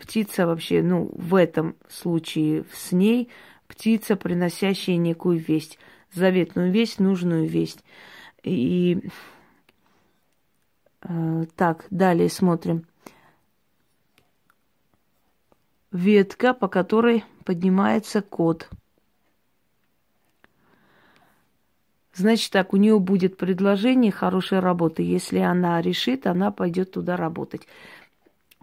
птица 0.00 0.46
вообще, 0.46 0.82
ну, 0.82 1.10
в 1.14 1.34
этом 1.34 1.76
случае 1.88 2.64
с 2.72 2.92
ней 2.92 3.28
птица, 3.66 4.16
приносящая 4.16 4.96
некую 4.96 5.38
весть, 5.38 5.78
заветную 6.12 6.72
весть, 6.72 6.98
нужную 6.98 7.46
весть. 7.46 7.84
И 8.42 9.10
так, 11.00 11.86
далее 11.90 12.28
смотрим. 12.28 12.86
Ветка, 15.92 16.52
по 16.54 16.68
которой 16.68 17.24
поднимается 17.44 18.20
кот– 18.22 18.68
Значит 22.18 22.50
так, 22.50 22.74
у 22.74 22.76
нее 22.76 22.98
будет 22.98 23.36
предложение 23.36 24.10
хорошей 24.10 24.58
работы. 24.58 25.04
Если 25.04 25.38
она 25.38 25.80
решит, 25.80 26.26
она 26.26 26.50
пойдет 26.50 26.90
туда 26.90 27.16
работать. 27.16 27.68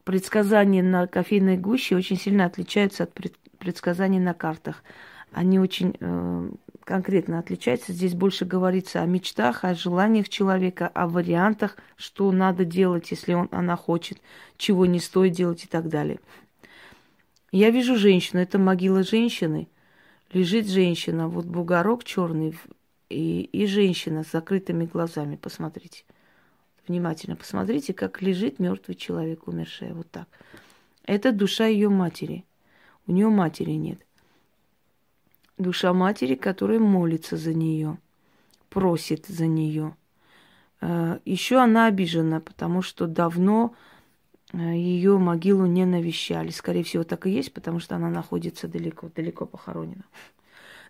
Предсказания 0.04 0.84
на 0.84 1.08
кофейной 1.08 1.56
гуще 1.56 1.96
очень 1.96 2.18
сильно 2.18 2.44
отличаются 2.46 3.04
от 3.04 3.13
предсказания 3.58 4.20
на 4.20 4.34
картах. 4.34 4.84
Они 5.36 5.60
очень 5.60 5.98
э, 6.00 6.50
конкретно 6.86 7.39
отличаются. 7.39 7.92
Здесь 7.92 8.13
больше 8.13 8.46
говорится 8.46 9.01
о 9.01 9.06
мечтах, 9.06 9.65
о 9.65 9.75
желаниях 9.75 10.30
человека, 10.30 10.88
о 10.88 11.10
вариантах, 11.10 11.75
что 11.98 12.32
надо 12.32 12.63
делать, 12.63 13.12
если 13.12 13.34
он, 13.34 13.50
она 13.51 13.75
хочет, 13.75 14.22
чего 14.56 14.86
не 14.86 15.01
стоит 15.01 15.34
делать 15.34 15.65
и 15.65 15.68
так 15.68 15.89
далее. 15.89 16.22
Я 17.51 17.70
вижу 17.70 17.98
женщину, 17.98 18.42
это 18.42 18.58
могила 18.58 19.04
женщины. 19.04 19.68
Лежит 20.32 20.70
женщина, 20.70 21.27
вот 21.27 21.46
бугорок 21.46 22.06
черный 22.06 22.58
и, 23.10 23.42
и 23.42 23.68
женщина 23.68 24.24
с 24.24 24.32
закрытыми 24.32 24.86
глазами. 24.86 25.36
Посмотрите. 25.36 26.06
Внимательно 26.88 27.36
посмотрите, 27.36 27.94
как 27.94 28.22
лежит 28.22 28.60
мертвый 28.60 28.96
человек, 28.96 29.50
умерший. 29.50 29.92
Вот 29.92 30.10
так. 30.10 30.30
Это 31.04 31.34
душа 31.34 31.65
ее 31.65 31.89
матери. 31.89 32.46
У 33.06 33.12
нее 33.12 33.27
матери 33.27 33.72
нет 33.72 34.05
душа 35.58 35.94
матери, 35.94 36.36
которая 36.36 36.80
молится 36.80 37.38
за 37.38 37.54
нее, 37.54 37.98
просит 38.70 39.26
за 39.28 39.48
нее. 39.48 39.96
Э, 40.82 41.20
Еще 41.26 41.58
она 41.58 41.88
обижена, 41.88 42.40
потому 42.40 42.82
что 42.82 43.08
давно 43.08 43.76
э, 44.54 44.58
ее 44.58 45.18
могилу 45.18 45.66
не 45.66 45.86
навещали. 45.86 46.50
Скорее 46.50 46.84
всего, 46.84 47.04
так 47.04 47.28
и 47.28 47.32
есть, 47.32 47.54
потому 47.54 47.80
что 47.80 47.96
она 47.96 48.10
находится 48.10 48.68
далеко, 48.68 49.10
далеко 49.10 49.46
похоронена. 49.46 50.06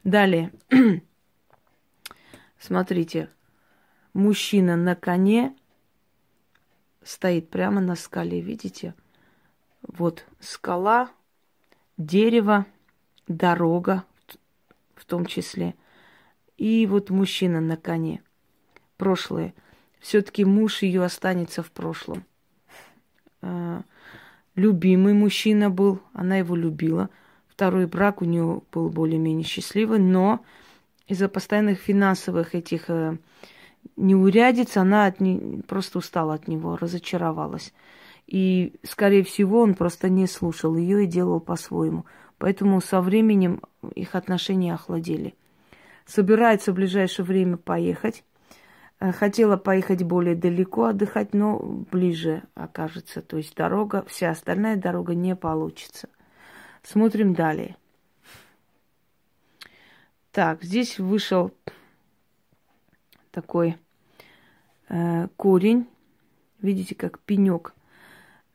Далее. 0.03 0.51
Смотрите, 2.60 3.29
мужчина 4.13 4.75
на 4.75 4.95
коне 4.95 5.55
стоит 7.03 7.50
прямо 7.50 7.81
на 7.81 7.95
скале, 7.95 8.41
видите? 8.41 8.95
Вот 9.84 10.25
скала, 10.39 11.12
дерево, 11.98 12.65
дорога, 13.27 14.03
в 14.95 15.05
том 15.05 15.25
числе. 15.25 15.75
И 16.57 16.87
вот 16.87 17.09
мужчина 17.09 17.61
на 17.61 17.77
коне. 17.77 18.21
Прошлое. 18.97 19.53
Все-таки 19.99 20.45
муж 20.45 20.81
ее 20.83 21.03
останется 21.03 21.63
в 21.63 21.71
прошлом. 21.71 22.25
А, 23.41 23.81
любимый 24.55 25.13
мужчина 25.13 25.69
был, 25.69 26.01
она 26.13 26.37
его 26.37 26.55
любила. 26.55 27.09
Второй 27.47 27.87
брак 27.87 28.21
у 28.21 28.25
нее 28.25 28.61
был 28.71 28.89
более-менее 28.89 29.45
счастливый, 29.45 29.99
но 29.99 30.43
из-за 31.07 31.29
постоянных 31.29 31.79
финансовых 31.79 32.55
этих 32.55 32.89
э, 32.89 33.17
неурядиц 33.95 34.77
она 34.77 35.05
от 35.05 35.19
не, 35.19 35.61
просто 35.61 35.99
устала 35.99 36.33
от 36.33 36.47
него, 36.47 36.77
разочаровалась. 36.77 37.73
И, 38.27 38.73
скорее 38.83 39.23
всего, 39.23 39.61
он 39.61 39.75
просто 39.75 40.09
не 40.09 40.27
слушал 40.27 40.75
ее 40.75 41.03
и 41.03 41.07
делал 41.07 41.39
по-своему. 41.39 42.05
Поэтому 42.45 42.79
со 42.79 43.01
временем 43.01 43.63
их 43.95 44.13
отношения 44.13 44.75
охладели. 44.75 45.33
Собирается 46.05 46.71
в 46.71 46.75
ближайшее 46.75 47.25
время 47.25 47.57
поехать. 47.57 48.23
Э, 48.99 49.11
хотела 49.11 49.57
поехать 49.57 50.03
более 50.03 50.35
далеко 50.35 50.83
отдыхать, 50.83 51.33
но 51.33 51.57
ближе 51.57 52.43
окажется. 52.53 53.23
То 53.23 53.37
есть 53.37 53.55
дорога, 53.55 54.05
вся 54.07 54.29
остальная 54.29 54.75
дорога 54.75 55.15
не 55.15 55.35
получится. 55.35 56.07
Смотрим 56.83 57.33
далее. 57.33 57.77
Так, 60.31 60.61
здесь 60.61 60.99
вышел 60.99 61.51
такой 63.31 63.75
э, 64.89 65.29
корень. 65.35 65.89
Видите, 66.61 66.93
как 66.93 67.17
пенек 67.21 67.73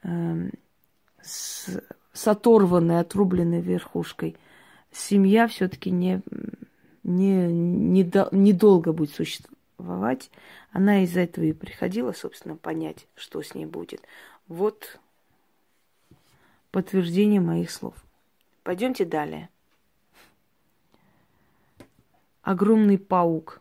э, 0.04 0.48
с 1.20 1.82
с 2.12 2.26
оторванной, 2.28 3.00
отрубленной 3.00 3.60
верхушкой, 3.60 4.36
семья 4.92 5.46
все-таки 5.46 5.90
не, 5.90 6.22
не, 7.02 7.46
не, 7.46 8.04
до, 8.04 8.28
недолго 8.32 8.92
будет 8.92 9.10
существовать. 9.10 10.30
Она 10.72 11.04
из-за 11.04 11.20
этого 11.20 11.44
и 11.44 11.52
приходила, 11.52 12.12
собственно, 12.12 12.56
понять, 12.56 13.06
что 13.14 13.42
с 13.42 13.54
ней 13.54 13.66
будет. 13.66 14.02
Вот 14.48 14.98
подтверждение 16.70 17.40
моих 17.40 17.70
слов. 17.70 17.94
Пойдемте 18.62 19.04
далее. 19.04 19.48
Огромный 22.42 22.98
паук. 22.98 23.60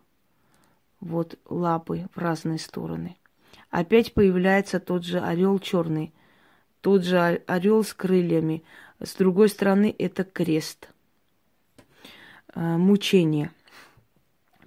Вот 1.00 1.39
лапы 1.45 2.08
в 2.13 2.17
разные 2.17 2.60
стороны. 2.60 3.15
Опять 3.69 4.13
появляется 4.13 4.80
тот 4.80 5.06
же 5.06 5.19
орел 5.19 5.60
черный 5.60 6.13
тот 6.82 7.04
же 7.04 7.42
орел 7.48 7.84
с 7.84 7.94
крыльями. 7.94 8.63
С 9.02 9.15
другой 9.15 9.50
стороны, 9.50 9.96
это 9.98 10.24
крест. 10.24 10.89
А, 12.54 12.78
мучение. 12.78 13.52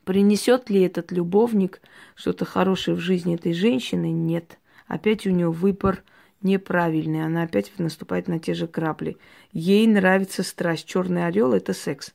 Принесет 0.04 0.70
ли 0.70 0.82
этот 0.82 1.12
любовник 1.12 1.80
что-то 2.14 2.44
хорошее 2.44 2.96
в 2.96 3.00
жизни 3.00 3.34
этой 3.34 3.52
женщины? 3.52 4.10
Нет. 4.10 4.58
Опять 4.86 5.26
у 5.26 5.30
нее 5.30 5.50
выбор 5.50 6.02
неправильный. 6.42 7.24
Она 7.24 7.44
опять 7.44 7.72
наступает 7.78 8.28
на 8.28 8.38
те 8.38 8.54
же 8.54 8.66
крапли. 8.66 9.16
Ей 9.52 9.86
нравится 9.86 10.42
страсть. 10.42 10.86
Черный 10.86 11.26
орел 11.26 11.52
это 11.52 11.72
секс. 11.72 12.12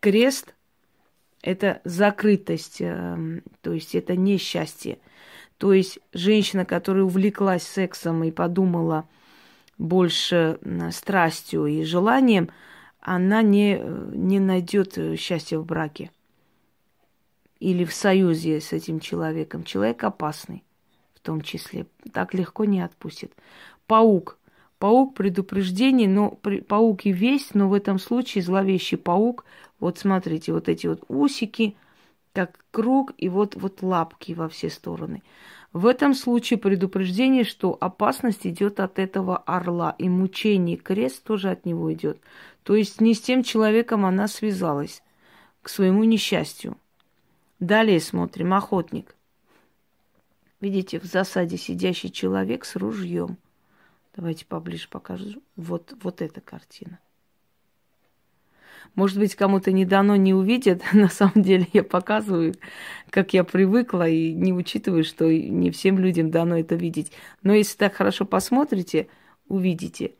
Крест 0.00 0.54
это 1.46 1.80
закрытость, 1.84 2.80
эм, 2.80 3.42
то 3.62 3.72
есть 3.72 3.94
это 3.94 4.16
несчастье. 4.16 4.98
То 5.58 5.72
есть 5.72 6.00
женщина, 6.12 6.64
которая 6.64 7.04
увлеклась 7.04 7.62
сексом 7.62 8.24
и 8.24 8.32
подумала, 8.32 9.08
больше 9.78 10.58
страстью 10.90 11.66
и 11.66 11.84
желанием, 11.84 12.50
она 13.00 13.42
не, 13.42 13.80
не 14.12 14.40
найдет 14.40 14.98
э, 14.98 15.16
счастья 15.16 15.58
в 15.58 15.64
браке 15.64 16.10
или 17.60 17.84
в 17.84 17.94
союзе 17.94 18.60
с 18.60 18.72
этим 18.72 19.00
человеком. 19.00 19.64
Человек 19.64 20.02
опасный 20.04 20.64
в 21.14 21.20
том 21.20 21.40
числе. 21.40 21.86
Так 22.12 22.34
легко 22.34 22.64
не 22.64 22.80
отпустит. 22.80 23.32
Паук. 23.86 24.38
Паук 24.78 25.14
предупреждение, 25.14 26.08
но 26.08 26.38
паук 26.68 27.06
и 27.06 27.12
весь, 27.12 27.54
но 27.54 27.68
в 27.68 27.72
этом 27.72 27.98
случае 27.98 28.42
зловещий 28.42 28.98
паук. 28.98 29.44
Вот 29.80 29.98
смотрите, 29.98 30.52
вот 30.52 30.68
эти 30.68 30.86
вот 30.86 31.02
усики, 31.08 31.76
как 32.34 32.64
круг, 32.70 33.12
и 33.16 33.30
вот, 33.30 33.54
вот 33.54 33.82
лапки 33.82 34.32
во 34.32 34.48
все 34.48 34.68
стороны. 34.68 35.22
В 35.76 35.84
этом 35.84 36.14
случае 36.14 36.58
предупреждение, 36.58 37.44
что 37.44 37.76
опасность 37.78 38.46
идет 38.46 38.80
от 38.80 38.98
этого 38.98 39.36
орла, 39.36 39.94
и 39.98 40.08
мучение, 40.08 40.78
крест 40.78 41.22
тоже 41.22 41.50
от 41.50 41.66
него 41.66 41.92
идет. 41.92 42.18
То 42.62 42.74
есть 42.74 43.02
не 43.02 43.12
с 43.12 43.20
тем 43.20 43.42
человеком 43.42 44.06
она 44.06 44.26
связалась 44.26 45.02
к 45.60 45.68
своему 45.68 46.04
несчастью. 46.04 46.78
Далее 47.60 48.00
смотрим, 48.00 48.54
охотник. 48.54 49.14
Видите, 50.62 50.98
в 50.98 51.04
засаде 51.04 51.58
сидящий 51.58 52.10
человек 52.10 52.64
с 52.64 52.74
ружьем. 52.76 53.36
Давайте 54.14 54.46
поближе 54.46 54.88
покажу. 54.88 55.42
Вот, 55.56 55.92
вот 56.02 56.22
эта 56.22 56.40
картина. 56.40 57.00
Может 58.96 59.18
быть, 59.18 59.34
кому-то 59.34 59.72
не 59.72 59.84
дано 59.84 60.16
не 60.16 60.34
увидят. 60.34 60.82
На 60.92 61.08
самом 61.08 61.42
деле 61.42 61.68
я 61.72 61.84
показываю, 61.84 62.54
как 63.10 63.34
я 63.34 63.44
привыкла, 63.44 64.08
и 64.08 64.32
не 64.32 64.52
учитываю, 64.52 65.04
что 65.04 65.26
не 65.32 65.70
всем 65.70 65.98
людям 65.98 66.30
дано 66.30 66.58
это 66.58 66.74
видеть. 66.74 67.12
Но 67.42 67.54
если 67.54 67.76
так 67.76 67.94
хорошо 67.94 68.24
посмотрите, 68.24 69.08
увидите. 69.48 70.12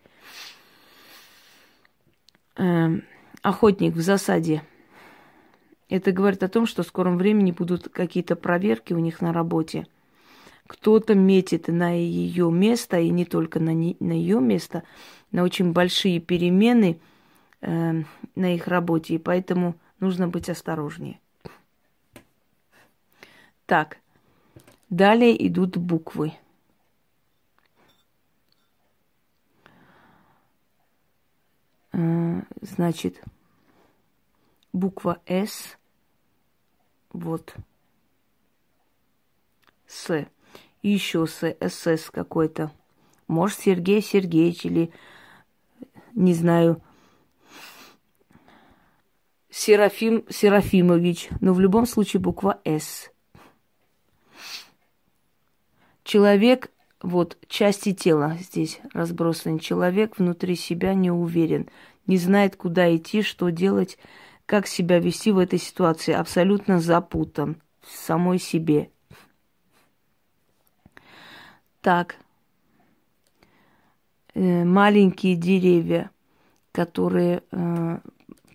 Эм, 2.56 3.02
охотник 3.42 3.94
в 3.94 4.00
засаде. 4.00 4.62
Это 5.88 6.12
говорит 6.12 6.42
о 6.42 6.48
том, 6.48 6.66
что 6.66 6.82
в 6.82 6.86
скором 6.86 7.16
времени 7.16 7.52
будут 7.52 7.88
какие-то 7.88 8.36
проверки 8.36 8.92
у 8.92 8.98
них 8.98 9.20
на 9.20 9.32
работе. 9.32 9.86
Кто-то 10.66 11.14
метит 11.14 11.68
на 11.68 11.92
ее 11.96 12.50
место, 12.50 12.98
и 12.98 13.08
не 13.08 13.24
только 13.24 13.60
на, 13.60 13.72
не, 13.72 13.96
на 14.00 14.12
ее 14.12 14.40
место, 14.40 14.82
на 15.30 15.44
очень 15.44 15.72
большие 15.72 16.20
перемены– 16.20 16.98
э, 17.60 18.02
на 18.34 18.54
их 18.54 18.68
работе, 18.68 19.14
и 19.14 19.18
поэтому 19.18 19.74
нужно 20.00 20.28
быть 20.28 20.48
осторожнее. 20.48 21.20
Так, 23.66 23.98
далее 24.90 25.46
идут 25.46 25.76
буквы. 25.76 26.32
Э, 31.92 32.42
значит, 32.60 33.22
буква 34.72 35.20
С, 35.26 35.76
вот, 37.12 37.56
С, 39.86 40.26
еще 40.82 41.26
С, 41.26 41.56
СС 41.60 42.10
какой-то. 42.10 42.70
Может, 43.26 43.58
Сергей 43.60 44.02
Сергеевич 44.02 44.66
или, 44.66 44.92
не 46.12 46.34
знаю, 46.34 46.80
Серафим 49.66 50.24
Серафимович, 50.28 51.28
но 51.40 51.52
в 51.52 51.58
любом 51.58 51.86
случае 51.86 52.20
буква 52.20 52.60
«С». 52.64 53.10
Человек, 56.04 56.70
вот 57.02 57.36
части 57.48 57.92
тела 57.92 58.36
здесь 58.38 58.78
разбросаны. 58.94 59.58
Человек 59.58 60.20
внутри 60.20 60.54
себя 60.54 60.94
не 60.94 61.10
уверен, 61.10 61.68
не 62.06 62.16
знает, 62.16 62.54
куда 62.54 62.94
идти, 62.94 63.22
что 63.22 63.48
делать, 63.48 63.98
как 64.46 64.68
себя 64.68 65.00
вести 65.00 65.32
в 65.32 65.38
этой 65.38 65.58
ситуации, 65.58 66.14
абсолютно 66.14 66.78
запутан 66.78 67.60
в 67.80 67.90
самой 67.90 68.38
себе. 68.38 68.92
Так, 71.80 72.14
э, 74.32 74.62
маленькие 74.62 75.34
деревья, 75.34 76.12
которые 76.70 77.42
э, 77.50 77.98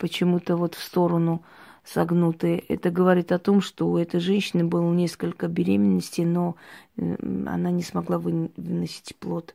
почему-то 0.02 0.58
вот 0.58 0.74
в 0.74 0.84
сторону 0.84 1.44
согнутые. 1.84 2.58
Это 2.58 2.90
говорит 2.90 3.32
о 3.32 3.38
том, 3.38 3.62
что 3.62 3.88
у 3.88 3.98
этой 3.98 4.20
женщины 4.20 4.64
было 4.64 4.92
несколько 4.92 5.48
беременностей, 5.48 6.26
но 6.26 6.56
э, 6.98 7.16
она 7.46 7.70
не 7.70 7.84
смогла 7.84 8.18
выносить 8.18 9.16
плод. 9.18 9.54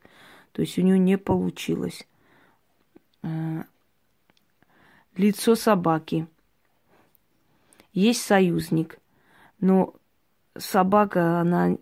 То 0.53 0.63
есть 0.63 0.79
у 0.79 0.83
нее 0.83 1.01
не 1.01 1.19
получилось. 1.19 2.07
Э, 3.25 3.65
лицо 5.17 5.57
собаки. 5.57 6.29
Есть 7.93 8.23
союзник, 8.23 9.01
но 9.59 9.95
собака, 10.57 11.41
она 11.41 11.77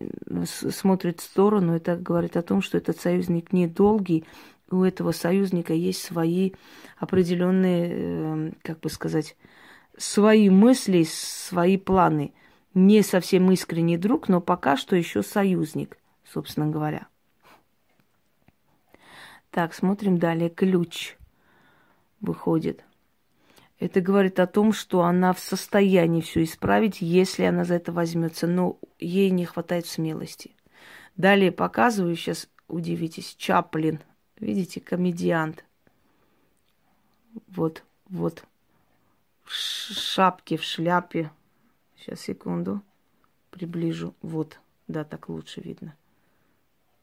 смотрит 0.47 1.21
в 1.21 1.25
сторону, 1.25 1.75
это 1.75 1.97
говорит 1.97 2.37
о 2.39 2.43
том, 2.43 2.63
что 2.63 2.79
этот 2.79 2.99
союзник 2.99 3.53
недолгий, 3.53 4.25
у 4.71 4.83
этого 4.83 5.13
союзника 5.13 5.73
есть 5.73 6.03
свои 6.03 6.53
определенные, 6.97 7.89
э, 7.91 8.53
как 8.63 8.81
бы 8.81 8.89
сказать, 8.89 9.37
свои 9.97 10.51
мысли, 10.51 11.05
свои 11.05 11.77
планы. 11.77 12.33
Не 12.75 13.03
совсем 13.03 13.51
искренний 13.53 13.97
друг, 13.97 14.29
но 14.29 14.41
пока 14.41 14.77
что 14.77 14.97
еще 14.97 15.23
союзник, 15.23 15.97
собственно 16.25 16.67
говоря. 16.67 17.07
Так, 19.51 19.75
смотрим 19.75 20.19
далее. 20.19 20.51
Ключ 20.51 21.17
выходит. 22.21 22.85
Это 23.79 24.01
говорит 24.01 24.41
о 24.41 24.47
том, 24.47 24.73
что 24.73 25.03
она 25.03 25.33
в 25.33 25.39
состоянии 25.39 26.21
все 26.21 26.43
исправить, 26.43 27.01
если 27.01 27.45
она 27.45 27.65
за 27.65 27.75
это 27.75 27.93
возьмется, 27.93 28.47
но 28.47 28.79
ей 28.99 29.31
не 29.31 29.45
хватает 29.45 29.87
смелости. 29.87 30.57
Далее 31.17 31.53
показываю, 31.53 32.17
сейчас 32.17 32.49
удивитесь, 32.67 33.35
Чаплин, 33.37 34.01
видите, 34.39 34.81
комедиант. 34.81 35.65
Вот, 37.49 37.83
вот, 38.09 38.45
в 39.45 39.51
шапке, 39.53 40.57
в 40.57 40.63
шляпе. 40.63 41.31
Сейчас, 41.97 42.21
секунду. 42.21 42.83
Приближу. 43.51 44.15
Вот. 44.23 44.59
Да, 44.89 45.05
так 45.05 45.29
лучше 45.29 45.61
видно. 45.61 45.95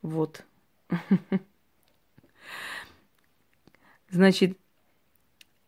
Вот. 0.02 0.44
Значит, 4.10 4.58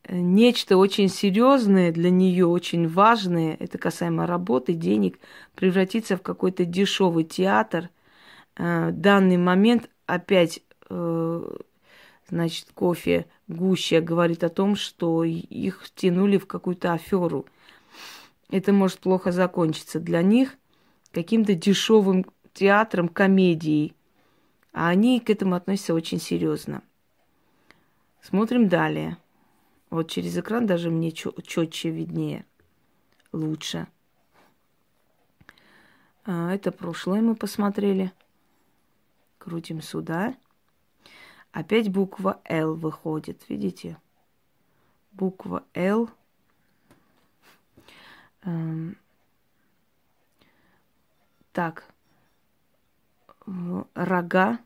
нечто 0.10 0.78
очень 0.78 1.08
серьезное 1.08 1.92
для 1.92 2.10
нее, 2.10 2.46
очень 2.46 2.88
важное, 2.88 3.56
это 3.60 3.78
касаемо 3.78 4.28
работы, 4.28 4.74
денег, 4.74 5.20
превратится 5.56 6.18
в 6.18 6.22
какой-то 6.22 6.66
дешевый 6.66 7.24
театр. 7.24 7.90
Э, 8.58 8.92
данный 8.92 9.38
момент 9.38 9.90
опять 10.06 10.58
э, 10.58 10.62
значит, 12.30 12.70
кофе 12.74 13.26
гуща 13.48 14.02
говорит 14.02 14.44
о 14.44 14.50
том, 14.50 14.76
что 14.76 15.24
их 15.24 15.84
втянули 15.84 16.38
в 16.38 16.48
какую-то 16.48 16.94
аферу. 16.94 17.46
Это 18.50 18.72
может 18.74 19.00
плохо 19.00 19.32
закончиться 19.32 20.00
для 20.00 20.22
них 20.22 20.56
каким-то 21.12 21.54
дешевым 21.54 22.26
театром, 22.54 23.08
комедией. 23.08 23.96
А 24.74 24.90
они 24.90 25.20
к 25.20 25.30
этому 25.30 25.56
относятся 25.56 25.94
очень 25.94 26.20
серьезно. 26.20 26.82
Смотрим 28.22 28.70
далее. 28.70 29.18
Вот 29.90 30.10
через 30.10 30.38
экран 30.38 30.66
даже 30.66 30.90
мне 30.90 31.12
четче 31.12 31.90
виднее, 31.92 32.46
лучше. 33.32 33.86
А, 36.26 36.54
это 36.54 36.72
прошлое 36.72 37.22
мы 37.22 37.36
посмотрели. 37.36 38.12
Крутим 39.38 39.82
сюда. 39.82 40.36
Опять 41.54 41.90
буква 41.90 42.42
Л 42.46 42.74
выходит, 42.74 43.48
видите? 43.48 43.98
Буква 45.12 45.64
Л. 45.76 46.10
Эм. 48.42 48.98
Так, 51.52 51.86
рога, 53.94 54.60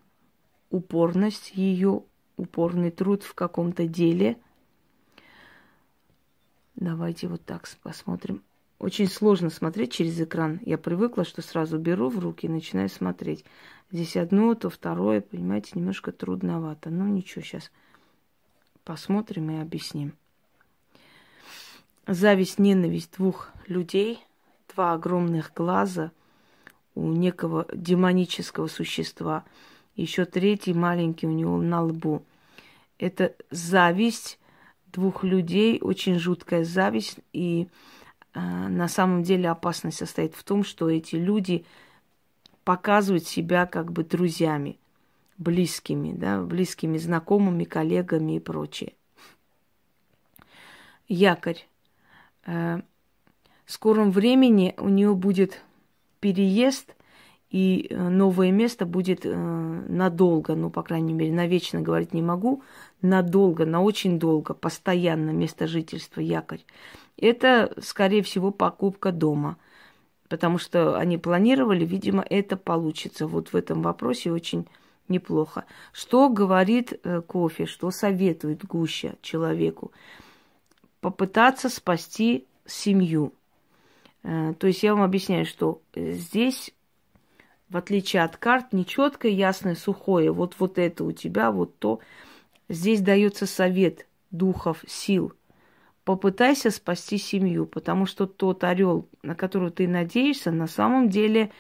упорность 0.69 1.51
ее, 1.53 2.03
упорный 2.37 2.91
труд 2.91 3.23
в 3.23 3.35
каком-то 3.35 3.85
деле. 3.85 4.37
Давайте 6.75 7.27
вот 7.27 7.43
так 7.43 7.67
посмотрим. 7.83 8.43
Очень 8.79 9.07
сложно 9.07 9.49
смотреть 9.49 9.91
через 9.91 10.21
экран. 10.21 10.61
Я 10.63 10.77
привыкла, 10.77 11.25
что 11.25 11.41
сразу 11.41 11.77
беру 11.77 12.09
в 12.09 12.19
руки 12.19 12.45
и 12.45 12.49
начинаю 12.49 12.87
смотреть. 12.87 13.43
Здесь 13.91 14.17
одно, 14.17 14.53
то 14.53 14.69
второе, 14.69 15.21
понимаете, 15.21 15.71
немножко 15.75 16.11
трудновато. 16.11 16.89
Но 16.89 17.07
ничего, 17.07 17.41
сейчас 17.41 17.71
посмотрим 18.83 19.49
и 19.51 19.61
объясним. 19.61 20.13
Зависть, 22.05 22.59
ненависть 22.59 23.13
двух 23.17 23.51
людей, 23.65 24.19
два 24.73 24.93
огромных 24.93 25.53
глаза 25.53 26.11
у 26.95 27.11
некого 27.11 27.65
демонического 27.73 28.67
существа. 28.67 29.45
Еще 29.95 30.25
третий 30.25 30.73
маленький 30.73 31.27
у 31.27 31.31
него 31.31 31.61
на 31.61 31.81
лбу. 31.83 32.23
Это 32.99 33.35
зависть 33.51 34.37
двух 34.87 35.23
людей, 35.23 35.79
очень 35.81 36.19
жуткая 36.19 36.65
зависть. 36.65 37.19
И 37.31 37.67
э, 38.33 38.39
на 38.39 38.89
самом 38.89 39.23
деле 39.23 39.49
опасность 39.49 39.97
состоит 39.97 40.35
в 40.35 40.43
том, 40.43 40.65
что 40.65 40.89
эти 40.89 41.15
люди– 41.15 41.65
показывать 42.67 43.25
себя 43.25 43.65
как 43.65 43.93
бы 43.93 44.03
друзьями, 44.03 44.77
близкими, 45.37 46.11
да, 46.11 46.41
близкими 46.41 46.97
знакомыми, 46.97 47.63
коллегами 47.63 48.35
и 48.35 48.39
прочее. 48.41 48.91
Якорь. 51.07 51.65
Э, 52.45 52.81
в 53.63 53.71
скором 53.71 54.11
времени 54.11 54.75
у 54.79 54.89
нее 54.89 55.15
будет 55.15 55.61
переезд, 56.19 56.93
и 57.51 57.87
э, 57.89 58.09
новое 58.09 58.51
место 58.51 58.85
будет 58.85 59.25
э, 59.25 59.33
надолго, 59.33 60.53
ну, 60.53 60.69
по 60.69 60.83
крайней 60.83 61.13
мере, 61.13 61.31
навечно 61.31 61.79
говорить 61.79 62.13
не 62.13 62.21
могу, 62.21 62.63
надолго, 63.01 63.65
на 63.65 63.81
очень 63.81 64.19
долго, 64.19 64.53
постоянно 64.53 65.29
место 65.29 65.67
жительства, 65.67 66.19
якорь. 66.19 66.65
Это, 67.15 67.73
скорее 67.81 68.23
всего, 68.23 68.51
покупка 68.51 69.13
дома– 69.13 69.55
потому 70.29 70.57
что 70.57 70.97
они 70.97 71.17
планировали, 71.17 71.85
видимо, 71.85 72.25
это 72.29 72.57
получится. 72.57 73.27
Вот 73.27 73.49
в 73.49 73.55
этом 73.55 73.81
вопросе 73.81 74.31
очень 74.31 74.67
неплохо. 75.07 75.65
Что 75.93 76.29
говорит 76.29 76.99
э, 77.03 77.21
кофе, 77.21 77.65
что 77.65 77.91
советует 77.91 78.65
гуща 78.65 79.15
человеку? 79.21 79.91
Попытаться 81.01 81.69
спасти 81.69 82.45
семью. 82.65 83.33
Э, 84.23 84.53
то 84.57 84.67
есть 84.67 84.83
я 84.83 84.93
вам 84.93 85.03
объясняю, 85.03 85.45
что 85.45 85.81
здесь, 85.95 86.71
в 87.69 87.77
отличие 87.77 88.23
от 88.23 88.37
карт, 88.37 88.73
нечеткое, 88.73 89.31
ясное, 89.31 89.75
сухое. 89.75 90.31
Вот, 90.31 90.55
вот 90.59 90.77
это 90.77 91.03
у 91.03 91.11
тебя, 91.11 91.51
вот 91.51 91.77
то. 91.79 91.99
Здесь 92.69 92.99
дается 92.99 93.45
совет 93.45 94.07
духов, 94.31 94.83
сил– 94.87 95.33
попытайся 96.07 96.71
спасти 96.71 97.17
семью, 97.17 97.65
потому 97.65 98.05
что 98.05 98.27
тот 98.27 98.63
орел, 98.63 99.09
на 99.23 99.35
которого 99.35 99.71
ты 99.71 99.89
надеешься, 99.89 100.51
на 100.51 100.67
самом 100.67 101.09
деле 101.09 101.51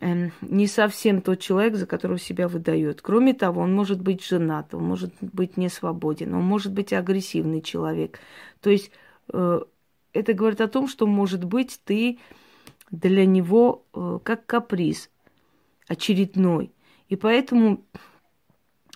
э, 0.00 0.30
не 0.40 0.66
совсем 0.66 1.20
тот 1.20 1.40
человек, 1.40 1.76
за 1.76 1.84
которого 1.84 2.18
себя 2.18 2.48
выдает. 2.48 3.02
Кроме 3.02 3.34
того, 3.34 3.60
он 3.60 3.74
может 3.74 4.00
быть 4.00 4.24
женат, 4.24 4.74
он 4.74 4.84
может 4.84 5.12
быть 5.20 5.58
не 5.58 5.68
свободен, 5.68 6.32
он 6.32 6.42
может 6.42 6.72
быть 6.72 6.94
агрессивный 6.94 7.60
человек. 7.60 8.18
То 8.62 8.70
есть 8.70 8.90
э, 9.34 9.60
это 10.14 10.32
говорит 10.32 10.62
о 10.62 10.68
том, 10.68 10.88
что, 10.88 11.06
может 11.06 11.44
быть, 11.44 11.78
ты 11.84 12.18
для 12.90 13.26
него 13.26 13.84
э, 13.92 14.20
как 14.24 14.46
каприз 14.46 15.10
очередной. 15.86 16.72
И 17.10 17.16
поэтому 17.16 17.84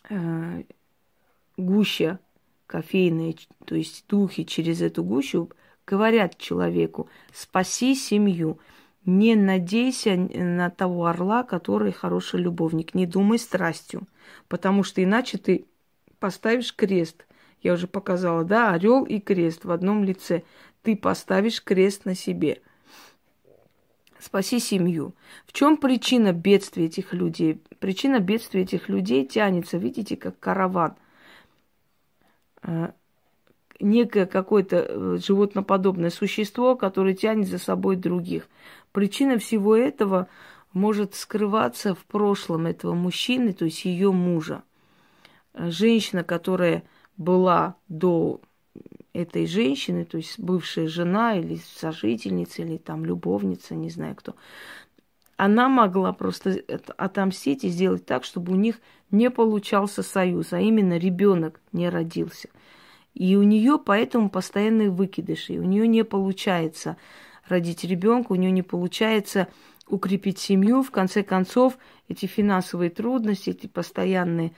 э, 0.09 0.63
гуща 1.59 2.19
кофейные, 2.71 3.35
то 3.65 3.75
есть 3.75 4.05
духи 4.09 4.45
через 4.45 4.81
эту 4.81 5.03
гущу 5.03 5.51
говорят 5.89 6.39
человеку, 6.39 7.09
спаси 7.33 7.97
семью, 7.97 8.61
не 9.05 9.35
надейся 9.35 10.15
на 10.15 10.71
того 10.71 11.07
орла, 11.07 11.43
который 11.43 11.91
хороший 11.91 12.39
любовник, 12.39 12.95
не 12.95 13.07
думай 13.07 13.41
страстью, 13.41 14.07
потому 14.47 14.85
что 14.85 15.03
иначе 15.03 15.37
ты 15.37 15.65
поставишь 16.21 16.73
крест. 16.73 17.27
Я 17.61 17.73
уже 17.73 17.89
показала, 17.89 18.45
да, 18.45 18.73
орел 18.73 19.05
и 19.05 19.19
крест 19.19 19.65
в 19.65 19.73
одном 19.73 20.05
лице. 20.05 20.45
Ты 20.83 20.95
поставишь 20.95 21.63
крест 21.63 22.05
на 22.05 22.15
себе. 22.15 22.63
Спаси 24.21 24.61
семью. 24.61 25.15
В 25.45 25.53
чем 25.53 25.77
причина 25.77 26.33
бедствия 26.33 26.85
этих 26.85 27.15
людей? 27.15 27.61
Причина 27.81 28.21
бедствия 28.21 28.63
этих 28.63 28.89
людей 28.89 29.27
тянется, 29.27 29.77
видите, 29.77 30.17
как 30.17 30.39
караван– 30.39 30.95
некое 33.81 34.27
какое-то 34.27 34.77
э, 34.77 35.19
животноподобное 35.25 36.11
существо, 36.11 36.77
которое 36.77 37.15
тянет 37.15 37.49
за 37.49 37.59
собой 37.59 37.97
других. 37.97 38.47
Причина 38.93 39.39
всего 39.39 39.77
этого 39.77 40.29
может 40.73 41.15
скрываться 41.15 41.95
в 41.95 42.05
прошлом 42.05 42.67
этого 42.67 42.95
мужчины, 42.95 43.53
то 43.53 43.65
есть 43.65 43.85
ее 43.85 44.13
мужа. 44.13 44.63
Женщина, 45.55 46.23
которая 46.23 46.85
была 47.17 47.75
до 47.89 48.41
этой 49.13 49.47
женщины, 49.47 50.05
то 50.05 50.17
есть 50.17 50.39
бывшая 50.39 50.87
жена 50.87 51.37
или 51.37 51.61
сожительница, 51.77 52.63
или 52.63 52.77
там 52.77 53.05
любовница, 53.05 53.75
не 53.75 53.91
знаю 53.91 54.15
кто, 54.15 54.37
она 55.43 55.71
могла 55.71 56.13
просто 56.13 56.63
отомстить 56.99 57.65
и 57.65 57.71
сделать 57.71 58.05
так, 58.05 58.25
чтобы 58.25 58.53
у 58.53 58.57
них 58.57 58.79
не 59.11 59.31
получался 59.31 60.03
союз, 60.03 60.53
а 60.53 60.61
именно 60.61 60.99
ребенок 60.99 61.63
не 61.73 61.89
родился. 61.89 62.51
И 63.15 63.37
у 63.37 63.43
нее 63.43 63.79
поэтому 63.83 64.29
постоянные 64.29 64.91
выкидыши. 64.91 65.55
У 65.55 65.63
нее 65.63 65.89
не 65.89 66.05
получается 66.05 66.99
родить 67.49 67.85
ребенка, 67.85 68.33
у 68.33 68.35
нее 68.35 68.51
не 68.51 68.61
получается 68.61 69.49
укрепить 69.89 70.39
семью. 70.39 70.83
В 70.83 70.91
конце 70.91 71.23
концов, 71.23 71.79
эти 72.07 72.27
финансовые 72.27 72.91
трудности, 72.91 73.49
эти 73.49 73.67
постоянные 73.67 74.53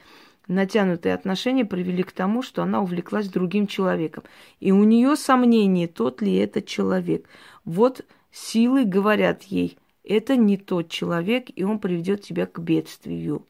натянутые 0.49 1.15
отношения 1.15 1.63
привели 1.63 2.03
к 2.03 2.11
тому, 2.11 2.41
что 2.41 2.61
она 2.61 2.81
увлеклась 2.81 3.29
другим 3.29 3.67
человеком. 3.67 4.25
И 4.59 4.73
у 4.73 4.83
нее 4.83 5.15
сомнение, 5.15 5.87
тот 5.87 6.21
ли 6.21 6.35
этот 6.35 6.65
человек. 6.65 7.29
Вот 7.63 8.05
силы 8.33 8.83
говорят 8.83 9.43
ей, 9.43 9.77
это 10.03 10.35
не 10.35 10.57
тот 10.57 10.89
человек, 10.89 11.47
и 11.55 11.63
он 11.63 11.79
приведет 11.79 12.21
тебя 12.21 12.45
к 12.45 12.59
бедствию. 12.59 13.45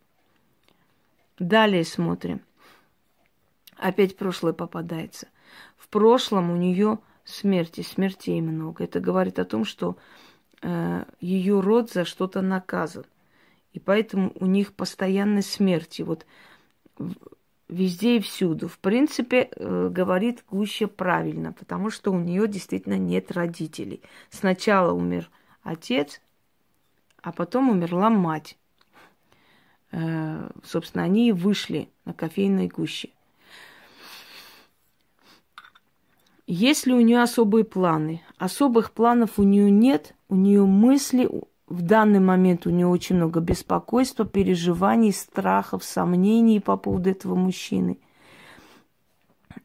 Далее 1.40 1.84
смотрим. 1.84 2.42
Опять 3.78 4.16
прошлое 4.16 4.54
попадается. 4.54 5.28
В 5.78 5.88
прошлом 5.90 6.52
у 6.52 6.56
нее 6.56 7.00
смерти, 7.26 7.82
смертей 7.82 8.40
много. 8.42 8.84
Это 8.84 9.00
говорит 9.00 9.40
о 9.40 9.46
том, 9.46 9.66
что 9.66 9.98
э, 10.62 11.06
ее 11.20 11.60
род 11.60 11.92
за 11.92 12.06
что-то 12.06 12.42
наказан. 12.42 13.06
И 13.74 13.80
поэтому 13.80 14.32
у 14.36 14.46
них 14.46 14.74
постоянно 14.74 15.42
смерти. 15.42 16.04
Вот 16.04 16.26
везде 17.68 18.18
и 18.18 18.22
всюду. 18.22 18.68
В 18.68 18.78
принципе, 18.78 19.50
э, 19.52 19.90
говорит 19.92 20.44
Гуща 20.50 20.88
правильно, 20.88 21.54
потому 21.54 21.90
что 21.90 22.12
у 22.12 22.20
нее 22.20 22.48
действительно 22.48 22.98
нет 22.98 23.32
родителей. 23.32 24.02
Сначала 24.30 24.94
умер 24.94 25.30
отец, 25.64 26.22
а 27.24 27.32
потом 27.32 27.70
умерла 27.70 28.10
мать. 28.10 28.58
Э, 29.92 30.50
собственно, 30.64 31.04
они 31.04 31.30
и 31.30 31.32
вышли 31.32 31.90
на 32.06 32.14
кофейной 32.14 32.68
гуще. 32.68 33.10
Есть 36.46 36.86
ли 36.86 36.94
у 36.94 37.00
нее 37.00 37.22
особые 37.22 37.64
планы? 37.64 38.22
Особых 38.38 38.92
планов 38.92 39.40
у 39.40 39.44
нее 39.44 39.72
нет. 39.72 40.14
У 40.28 40.36
нее 40.36 40.66
мысли, 40.66 41.30
в 41.68 41.82
данный 41.82 42.20
момент 42.20 42.68
у 42.68 42.70
нее 42.70 42.88
очень 42.88 43.16
много 43.16 43.40
беспокойства, 43.40 44.26
переживаний, 44.26 45.14
страхов, 45.14 45.86
сомнений 45.86 46.60
по 46.60 46.76
поводу 46.76 47.10
этого 47.10 47.36
мужчины. 47.36 47.98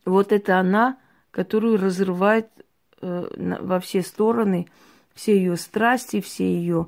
Вот 0.04 0.30
это 0.30 0.60
она, 0.60 0.98
которую 1.32 1.78
разрывает 1.78 2.48
э, 3.00 3.56
во 3.60 3.80
все 3.80 4.02
стороны 4.02 4.68
все 5.18 5.36
ее 5.36 5.56
страсти, 5.56 6.20
все 6.20 6.44
ее 6.44 6.86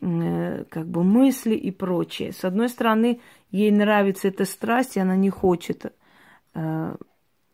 как 0.00 0.88
бы 0.88 1.04
мысли 1.04 1.54
и 1.54 1.70
прочее. 1.70 2.32
С 2.32 2.44
одной 2.44 2.68
стороны, 2.68 3.20
ей 3.50 3.70
нравится 3.70 4.28
эта 4.28 4.44
страсть, 4.44 4.96
и 4.96 5.00
она 5.00 5.16
не 5.16 5.30
хочет 5.30 5.94
э, 6.54 6.96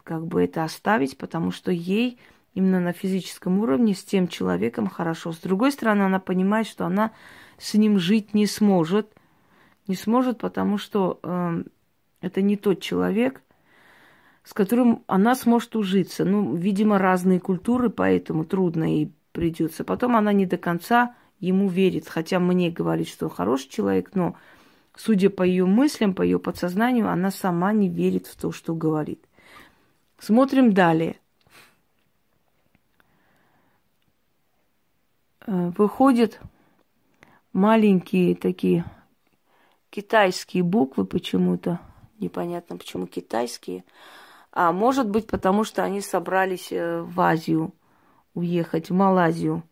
как 0.02 0.26
бы 0.26 0.42
это 0.42 0.64
оставить, 0.64 1.18
потому 1.18 1.50
что 1.50 1.70
ей 1.70 2.18
именно 2.54 2.80
на 2.80 2.92
физическом 2.92 3.60
уровне 3.60 3.94
с 3.94 4.02
тем 4.02 4.26
человеком 4.26 4.88
хорошо. 4.88 5.32
С 5.32 5.38
другой 5.38 5.72
стороны, 5.72 6.02
она 6.02 6.18
понимает, 6.18 6.66
что 6.66 6.86
она 6.86 7.12
с 7.58 7.74
ним 7.74 7.98
жить 7.98 8.34
не 8.34 8.46
сможет. 8.46 9.12
Не 9.86 9.94
сможет, 9.94 10.38
потому 10.38 10.78
что 10.78 11.20
э, 11.22 11.62
это 12.20 12.42
не 12.42 12.56
тот 12.56 12.80
человек, 12.80 13.42
с 14.44 14.52
которым 14.52 15.04
она 15.06 15.34
сможет 15.34 15.76
ужиться. 15.76 16.24
Ну, 16.24 16.54
видимо, 16.54 16.98
разные 16.98 17.40
культуры, 17.40 17.90
поэтому 17.90 18.44
трудно 18.44 18.84
ей 18.84 19.12
придется. 19.32 19.84
Потом 19.84 20.16
она 20.16 20.32
не 20.32 20.46
до 20.46 20.56
конца 20.56 21.14
ему 21.40 21.68
верит, 21.68 22.06
хотя 22.08 22.38
мне 22.38 22.70
говорит, 22.70 23.08
что 23.08 23.28
хороший 23.28 23.68
человек, 23.68 24.10
но 24.14 24.36
судя 24.94 25.30
по 25.30 25.42
ее 25.42 25.66
мыслям, 25.66 26.14
по 26.14 26.22
ее 26.22 26.38
подсознанию, 26.38 27.08
она 27.08 27.30
сама 27.30 27.72
не 27.72 27.88
верит 27.88 28.26
в 28.26 28.36
то, 28.36 28.52
что 28.52 28.74
говорит. 28.74 29.24
Смотрим 30.18 30.72
далее. 30.72 31.16
Э, 35.46 35.72
выходят 35.76 36.40
маленькие 37.52 38.36
такие 38.36 38.84
китайские 39.88 40.62
буквы 40.62 41.06
почему-то. 41.06 41.80
Непонятно, 42.18 42.76
почему 42.76 43.06
китайские. 43.06 43.84
А 44.52 44.72
может 44.72 45.08
быть, 45.08 45.26
потому 45.26 45.64
что 45.64 45.82
они 45.82 46.02
собрались 46.02 46.70
э, 46.70 47.00
в 47.00 47.18
Азию 47.20 47.72
уехать, 48.34 48.90
в 48.90 48.94
Малайзию. 48.94 49.62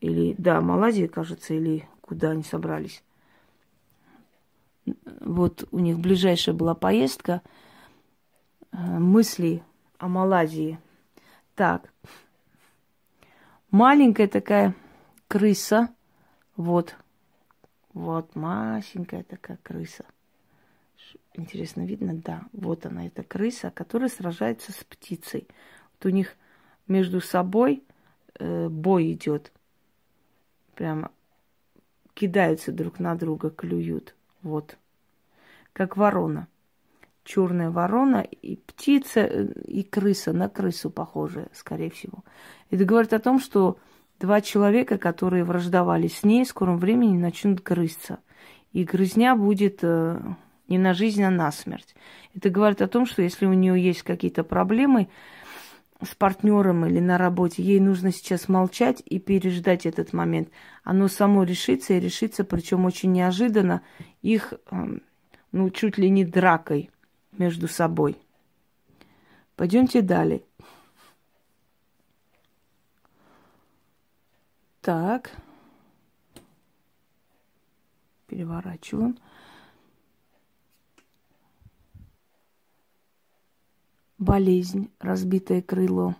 Или, 0.00 0.34
да, 0.38 0.60
Малайзия, 0.60 1.08
кажется, 1.08 1.54
или 1.54 1.88
куда 2.00 2.30
они 2.30 2.42
собрались. 2.42 3.02
Вот 5.20 5.68
у 5.70 5.78
них 5.78 5.98
ближайшая 5.98 6.54
была 6.54 6.74
поездка. 6.74 7.42
Э, 8.72 8.76
мысли 8.98 9.62
о 9.98 10.08
Малайзии. 10.08 10.78
Так. 11.54 11.92
Маленькая 13.70 14.28
такая 14.28 14.74
крыса. 15.26 15.92
Вот. 16.56 16.96
Вот 17.92 18.34
масенькая 18.36 19.24
такая 19.24 19.58
крыса. 19.62 20.04
Интересно, 21.34 21.84
видно? 21.84 22.14
Да. 22.14 22.42
Вот 22.52 22.86
она, 22.86 23.06
эта 23.06 23.22
крыса, 23.22 23.70
которая 23.70 24.08
сражается 24.08 24.72
с 24.72 24.84
птицей. 24.84 25.48
Вот 25.92 26.06
у 26.06 26.08
них 26.10 26.36
между 26.86 27.20
собой 27.20 27.82
э, 28.38 28.68
бой 28.68 29.12
идет. 29.12 29.52
Прямо 30.78 31.10
кидаются 32.14 32.70
друг 32.70 33.00
на 33.00 33.16
друга, 33.16 33.50
клюют. 33.50 34.14
Вот. 34.42 34.78
Как 35.72 35.96
ворона 35.96 36.46
черная 37.24 37.70
ворона 37.70 38.20
и 38.20 38.56
птица, 38.56 39.20
э, 39.20 39.48
и 39.66 39.82
крыса, 39.82 40.32
на 40.32 40.48
крысу 40.48 40.88
похожая, 40.88 41.48
скорее 41.52 41.90
всего. 41.90 42.24
Это 42.70 42.84
говорит 42.84 43.12
о 43.12 43.18
том, 43.18 43.38
что 43.38 43.76
два 44.18 44.40
человека, 44.40 44.98
которые 44.98 45.44
враждовали 45.44 46.06
с 46.06 46.24
ней, 46.24 46.44
в 46.44 46.48
скором 46.48 46.78
времени 46.78 47.18
начнут 47.18 47.60
грызться. 47.60 48.20
И 48.72 48.84
грызня 48.84 49.36
будет 49.36 49.80
э, 49.82 50.18
не 50.68 50.78
на 50.78 50.94
жизнь, 50.94 51.22
а 51.22 51.30
на 51.30 51.52
смерть. 51.52 51.94
Это 52.34 52.50
говорит 52.50 52.80
о 52.80 52.88
том, 52.88 53.04
что 53.04 53.20
если 53.20 53.46
у 53.46 53.52
нее 53.52 53.82
есть 53.82 54.04
какие-то 54.04 54.44
проблемы 54.44 55.08
с 56.02 56.14
партнером 56.14 56.86
или 56.86 57.00
на 57.00 57.18
работе, 57.18 57.62
ей 57.62 57.80
нужно 57.80 58.12
сейчас 58.12 58.48
молчать 58.48 59.02
и 59.04 59.18
переждать 59.18 59.84
этот 59.84 60.12
момент. 60.12 60.48
Оно 60.84 61.08
само 61.08 61.42
решится 61.42 61.94
и 61.94 62.00
решится, 62.00 62.44
причем 62.44 62.84
очень 62.84 63.12
неожиданно, 63.12 63.82
их, 64.22 64.54
эм, 64.70 65.02
ну, 65.50 65.70
чуть 65.70 65.98
ли 65.98 66.08
не 66.08 66.24
дракой 66.24 66.90
между 67.32 67.66
собой. 67.66 68.16
Пойдемте 69.56 70.02
далее. 70.02 70.42
Так. 74.80 75.32
Переворачиваем. 78.28 79.18
Болезнь, 84.18 84.90
разбитое 84.98 85.62
крыло. 85.62 86.16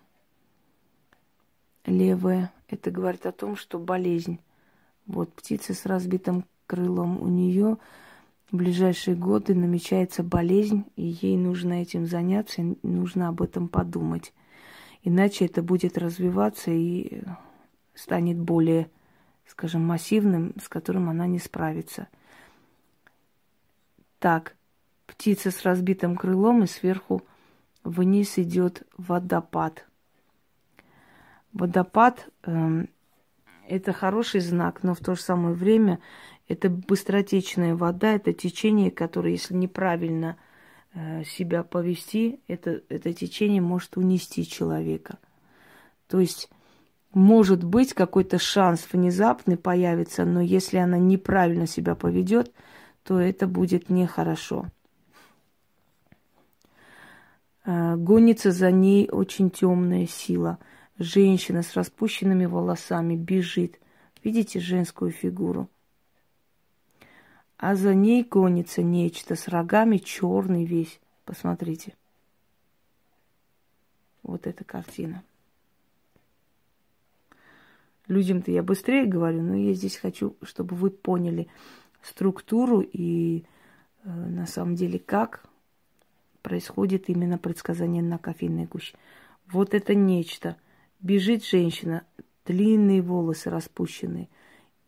Левое. 1.85 2.53
Это 2.69 2.91
говорит 2.91 3.25
о 3.25 3.33
том, 3.33 3.57
что 3.57 3.77
болезнь. 3.77 4.39
Вот 5.05 5.33
птица 5.33 5.73
с 5.73 5.85
разбитым 5.85 6.45
крылом 6.65 7.21
у 7.21 7.27
нее 7.27 7.77
в 8.49 8.55
ближайшие 8.55 9.17
годы 9.17 9.53
намечается 9.53 10.23
болезнь, 10.23 10.85
и 10.95 11.07
ей 11.21 11.35
нужно 11.35 11.73
этим 11.73 12.05
заняться, 12.05 12.61
нужно 12.83 13.27
об 13.27 13.41
этом 13.41 13.67
подумать. 13.67 14.33
Иначе 15.03 15.45
это 15.45 15.61
будет 15.61 15.97
развиваться 15.97 16.71
и 16.71 17.21
станет 17.95 18.37
более, 18.37 18.89
скажем, 19.45 19.85
массивным, 19.85 20.53
с 20.61 20.69
которым 20.69 21.09
она 21.09 21.27
не 21.27 21.39
справится. 21.39 22.07
Так, 24.19 24.55
птица 25.05 25.51
с 25.51 25.63
разбитым 25.63 26.15
крылом, 26.15 26.63
и 26.63 26.67
сверху 26.67 27.23
вниз 27.83 28.37
идет 28.37 28.83
водопад. 28.97 29.85
Водопад 31.53 32.29
э, 32.43 32.85
это 33.67 33.93
хороший 33.93 34.41
знак, 34.41 34.83
но 34.83 34.93
в 34.93 34.99
то 34.99 35.15
же 35.15 35.21
самое 35.21 35.55
время 35.55 35.99
это 36.47 36.69
быстротечная 36.69 37.75
вода, 37.75 38.13
это 38.13 38.33
течение, 38.33 38.91
которое, 38.91 39.31
если 39.31 39.53
неправильно 39.53 40.37
э, 40.93 41.23
себя 41.23 41.63
повести, 41.63 42.39
это, 42.47 42.81
это 42.89 43.13
течение 43.13 43.61
может 43.61 43.97
унести 43.97 44.47
человека. 44.47 45.17
То 46.07 46.19
есть 46.19 46.49
может 47.13 47.63
быть, 47.63 47.93
какой-то 47.93 48.37
шанс 48.37 48.87
внезапный 48.91 49.57
появится, 49.57 50.25
но 50.25 50.41
если 50.41 50.77
она 50.77 50.97
неправильно 50.99 51.65
себя 51.65 51.95
поведет, 51.95 52.53
то 53.03 53.19
это 53.19 53.47
будет 53.47 53.89
нехорошо. 53.89 54.67
Э, 57.65 57.71
гонится 57.97 58.51
за 58.51 58.71
ней 58.71 59.09
очень 59.09 59.49
темная 59.49 60.07
сила. 60.07 60.59
Женщина 60.97 61.63
с 61.63 61.73
распущенными 61.75 62.45
волосами 62.45 63.15
бежит. 63.15 63.79
Видите 64.23 64.59
женскую 64.59 65.11
фигуру? 65.11 65.69
А 67.57 67.75
за 67.75 67.93
ней 67.93 68.23
гонится 68.23 68.81
нечто 68.81 69.35
с 69.35 69.47
рогами 69.47 69.97
черный 69.97 70.65
весь. 70.65 70.99
Посмотрите. 71.25 71.95
Вот 74.23 74.47
эта 74.47 74.63
картина. 74.63 75.23
Людям-то 78.07 78.51
я 78.51 78.63
быстрее 78.63 79.05
говорю, 79.05 79.43
но 79.43 79.55
я 79.55 79.73
здесь 79.73 79.97
хочу, 79.97 80.35
чтобы 80.41 80.75
вы 80.75 80.89
поняли 80.89 81.47
структуру 82.01 82.81
и 82.81 83.43
э, 84.03 84.09
на 84.09 84.47
самом 84.47 84.75
деле 84.75 84.97
как 84.97 85.48
происходит 86.41 87.09
именно 87.09 87.37
предсказание 87.37 88.03
на 88.03 88.17
кофейной 88.17 88.65
гуще. 88.65 88.95
Вот 89.51 89.73
это 89.73 89.95
нечто. 89.95 90.57
Бежит 90.99 91.45
женщина, 91.45 92.03
длинные 92.45 93.01
волосы 93.01 93.49
распущенные, 93.49 94.27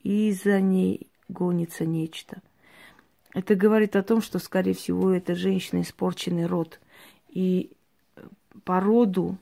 и 0.02 0.32
за 0.32 0.60
ней 0.60 1.08
гонится 1.30 1.86
нечто. 1.86 2.42
Это 3.34 3.56
говорит 3.56 3.96
о 3.96 4.04
том, 4.04 4.22
что, 4.22 4.40
скорее 4.40 4.74
всего, 4.74 5.12
эта 5.12 5.36
женщина 5.36 5.82
испорченный 5.82 6.48
род. 6.48 6.80
И 7.30 7.72
по 8.66 8.82
роду 8.82 9.38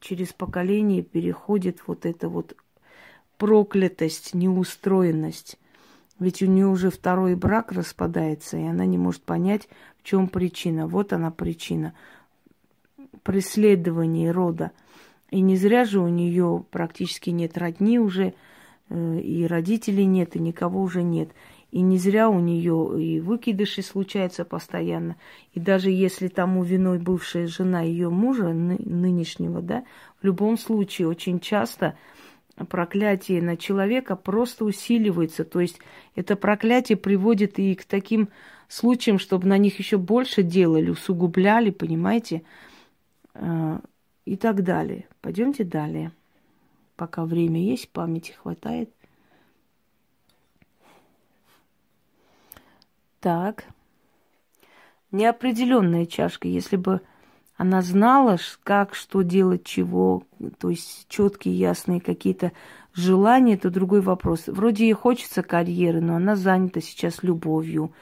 через 0.00 0.32
поколение 0.32 1.02
переходит 1.02 1.86
вот 1.86 2.04
это 2.04 2.28
вот 2.28 2.56
проклятость, 3.36 4.34
неустроенность. 4.34 5.58
Ведь 6.18 6.42
у 6.42 6.46
нее 6.46 6.66
уже 6.66 6.90
второй 6.90 7.36
брак 7.36 7.72
распадается, 7.72 8.56
и 8.56 8.64
она 8.64 8.84
не 8.86 8.98
может 8.98 9.22
понять, 9.22 9.68
в 10.00 10.04
чем 10.04 10.28
причина. 10.28 10.86
Вот 10.86 11.12
она 11.12 11.30
причина. 11.30 11.94
Преследование 13.22 14.32
рода. 14.32 14.72
И 15.30 15.40
не 15.40 15.56
зря 15.56 15.84
же 15.84 16.00
у 16.00 16.08
нее 16.08 16.64
практически 16.70 17.30
нет 17.30 17.56
родни 17.56 17.98
уже, 18.00 18.34
э, 18.88 19.20
и 19.20 19.46
родителей 19.46 20.06
нет, 20.06 20.34
и 20.34 20.40
никого 20.40 20.82
уже 20.82 21.02
нет. 21.02 21.30
И 21.70 21.82
не 21.82 21.98
зря 21.98 22.30
у 22.30 22.40
нее 22.40 23.00
и 23.00 23.20
выкидыши 23.20 23.82
случаются 23.82 24.46
постоянно. 24.46 25.16
И 25.52 25.60
даже 25.60 25.90
если 25.90 26.28
тому 26.28 26.64
виной 26.64 26.98
бывшая 26.98 27.46
жена 27.46 27.82
ее 27.82 28.08
мужа, 28.08 28.48
нынешнего, 28.48 29.60
да, 29.60 29.84
в 30.20 30.24
любом 30.24 30.56
случае 30.56 31.08
очень 31.08 31.40
часто 31.40 31.94
проклятие 32.64 33.42
на 33.42 33.56
человека 33.56 34.16
просто 34.16 34.64
усиливается. 34.64 35.44
То 35.44 35.60
есть 35.60 35.78
это 36.14 36.36
проклятие 36.36 36.96
приводит 36.96 37.58
и 37.58 37.74
к 37.74 37.84
таким 37.84 38.28
случаям, 38.68 39.18
чтобы 39.18 39.46
на 39.46 39.58
них 39.58 39.78
еще 39.78 39.98
больше 39.98 40.42
делали, 40.42 40.90
усугубляли, 40.90 41.70
понимаете, 41.70 42.42
э, 43.34 43.78
и 44.24 44.36
так 44.36 44.62
далее. 44.62 45.06
Пойдемте 45.20 45.64
далее. 45.64 46.12
Пока 46.96 47.24
время 47.24 47.62
есть, 47.62 47.88
памяти 47.90 48.32
хватает. 48.32 48.90
Так. 53.20 53.64
Неопределенная 55.10 56.06
чашка. 56.06 56.48
Если 56.48 56.76
бы 56.76 57.00
она 57.58 57.82
знала, 57.82 58.38
как, 58.62 58.94
что 58.94 59.22
делать, 59.22 59.64
чего, 59.64 60.22
то 60.58 60.70
есть 60.70 61.06
четкие, 61.08 61.58
ясные 61.58 62.00
какие-то 62.00 62.52
желания, 62.94 63.54
это 63.54 63.68
другой 63.68 64.00
вопрос. 64.00 64.44
Вроде 64.46 64.84
ей 64.84 64.92
хочется 64.92 65.42
карьеры, 65.42 66.00
но 66.00 66.14
она 66.14 66.36
занята 66.36 66.80
сейчас 66.80 67.24
любовью. 67.24 67.92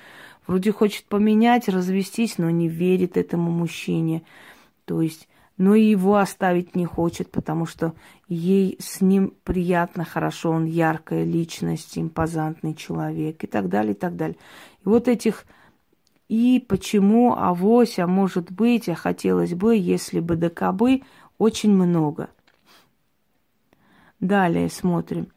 Вроде 0.46 0.72
хочет 0.72 1.06
поменять, 1.06 1.70
развестись, 1.70 2.36
но 2.36 2.50
не 2.50 2.68
верит 2.68 3.16
этому 3.16 3.50
мужчине. 3.50 4.24
То 4.84 5.00
есть, 5.00 5.26
но 5.56 5.74
и 5.74 5.84
его 5.84 6.16
оставить 6.16 6.76
не 6.76 6.84
хочет, 6.84 7.30
потому 7.30 7.64
что 7.64 7.94
ей 8.28 8.76
с 8.78 9.00
ним 9.00 9.32
приятно, 9.42 10.04
хорошо, 10.04 10.50
он 10.50 10.66
яркая 10.66 11.24
личность, 11.24 11.96
импозантный 11.96 12.74
человек 12.74 13.42
и 13.42 13.46
так 13.46 13.70
далее, 13.70 13.94
и 13.94 13.96
так 13.96 14.16
далее. 14.16 14.36
И 14.84 14.88
вот 14.88 15.08
этих 15.08 15.46
и 16.28 16.64
почему 16.66 17.34
авось, 17.34 17.98
а 17.98 18.06
может 18.06 18.50
быть, 18.50 18.88
а 18.88 18.94
хотелось 18.94 19.54
бы, 19.54 19.76
если 19.76 20.20
бы 20.20 20.36
да 20.36 20.50
кабы, 20.50 21.02
очень 21.38 21.72
много. 21.72 22.30
Далее 24.18 24.68
смотрим. 24.68 25.32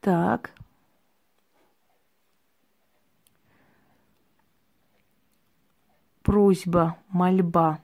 Так. 0.00 0.52
Просьба, 6.22 6.96
мольба. 7.08 7.80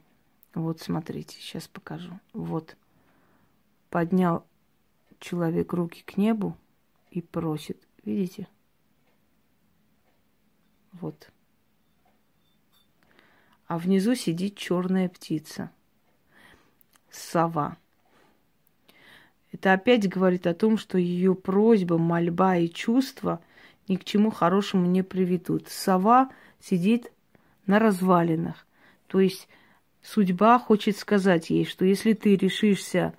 Вот 0.54 0.80
смотрите, 0.80 1.36
сейчас 1.36 1.68
покажу. 1.68 2.18
Вот. 2.32 2.76
Поднял 3.90 4.44
человек 5.20 5.72
руки 5.72 6.02
к 6.02 6.16
небу 6.16 6.56
и 7.10 7.22
просит. 7.22 7.86
Видите? 8.04 8.48
Вот. 10.92 11.30
А 13.66 13.78
внизу 13.78 14.14
сидит 14.14 14.56
черная 14.56 15.08
птица. 15.08 15.70
Сова. 17.10 17.76
Это 19.52 19.72
опять 19.72 20.08
говорит 20.08 20.46
о 20.46 20.54
том, 20.54 20.78
что 20.78 20.98
ее 20.98 21.34
просьба, 21.34 21.98
мольба 21.98 22.56
и 22.56 22.68
чувства 22.68 23.42
ни 23.88 23.96
к 23.96 24.04
чему 24.04 24.30
хорошему 24.30 24.86
не 24.86 25.02
приведут. 25.02 25.68
Сова 25.68 26.30
сидит 26.60 27.12
на 27.66 27.78
развалинах. 27.78 28.66
То 29.06 29.20
есть 29.20 29.48
судьба 30.02 30.58
хочет 30.58 30.96
сказать 30.96 31.50
ей, 31.50 31.64
что 31.64 31.84
если 31.84 32.14
ты 32.14 32.36
решишься 32.36 33.14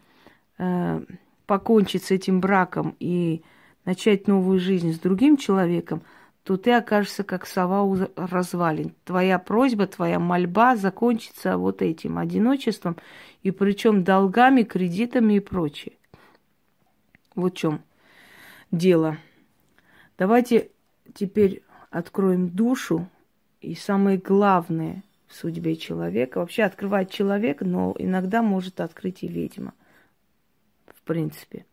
э, 0.57 1.01
покончить 1.45 2.03
с 2.03 2.11
этим 2.11 2.39
браком 2.39 2.95
и 2.99 3.43
начать 3.85 4.27
новую 4.27 4.59
жизнь 4.59 4.93
с 4.93 4.99
другим 4.99 5.37
человеком, 5.37 6.03
то 6.43 6.57
ты 6.57 6.71
окажешься 6.71 7.23
как 7.23 7.45
сова 7.45 7.83
у 7.83 7.97
развалин. 8.15 8.93
Твоя 9.05 9.39
просьба, 9.39 9.87
твоя 9.87 10.19
мольба 10.19 10.75
закончится 10.75 11.57
вот 11.57 11.81
этим 11.81 12.17
одиночеством, 12.17 12.97
и 13.43 13.51
причем 13.51 14.03
долгами, 14.03 14.63
кредитами 14.63 15.35
и 15.35 15.39
прочее. 15.39 15.93
Вот 17.35 17.53
в 17.53 17.57
чем 17.57 17.81
дело. 18.71 19.17
Давайте 20.17 20.69
теперь 21.13 21.63
откроем 21.89 22.49
душу 22.49 23.07
и 23.61 23.75
самое 23.75 24.17
главное 24.17 25.03
в 25.27 25.35
судьбе 25.35 25.75
человека. 25.75 26.39
Вообще 26.39 26.63
открывает 26.63 27.09
человек, 27.09 27.61
но 27.61 27.95
иногда 27.97 28.41
может 28.41 28.81
открыть 28.81 29.23
и 29.23 29.27
ведьма. 29.27 29.73
В 30.87 31.01
принципе 31.03 31.65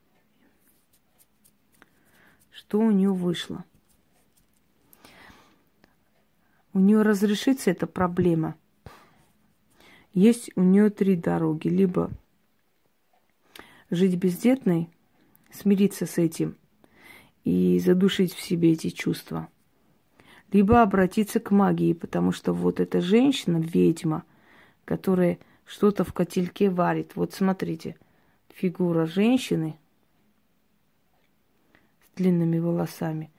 что 2.60 2.78
у 2.78 2.90
нее 2.90 3.10
вышло. 3.10 3.64
У 6.74 6.78
нее 6.78 7.00
разрешится 7.00 7.70
эта 7.70 7.86
проблема. 7.86 8.54
Есть 10.12 10.50
у 10.56 10.62
нее 10.62 10.90
три 10.90 11.16
дороги. 11.16 11.68
Либо 11.68 12.10
жить 13.88 14.14
бездетной, 14.16 14.90
смириться 15.50 16.04
с 16.04 16.18
этим 16.18 16.58
и 17.44 17.80
задушить 17.80 18.34
в 18.34 18.42
себе 18.42 18.72
эти 18.72 18.90
чувства. 18.90 19.48
Либо 20.52 20.82
обратиться 20.82 21.40
к 21.40 21.50
магии, 21.50 21.94
потому 21.94 22.30
что 22.30 22.52
вот 22.52 22.78
эта 22.78 23.00
женщина, 23.00 23.56
ведьма, 23.56 24.22
которая 24.84 25.38
что-то 25.64 26.04
в 26.04 26.12
котельке 26.12 26.68
варит. 26.68 27.12
Вот 27.16 27.32
смотрите, 27.32 27.96
фигура 28.50 29.06
женщины– 29.06 29.78
длинными 32.20 32.58
волосами. 32.58 33.30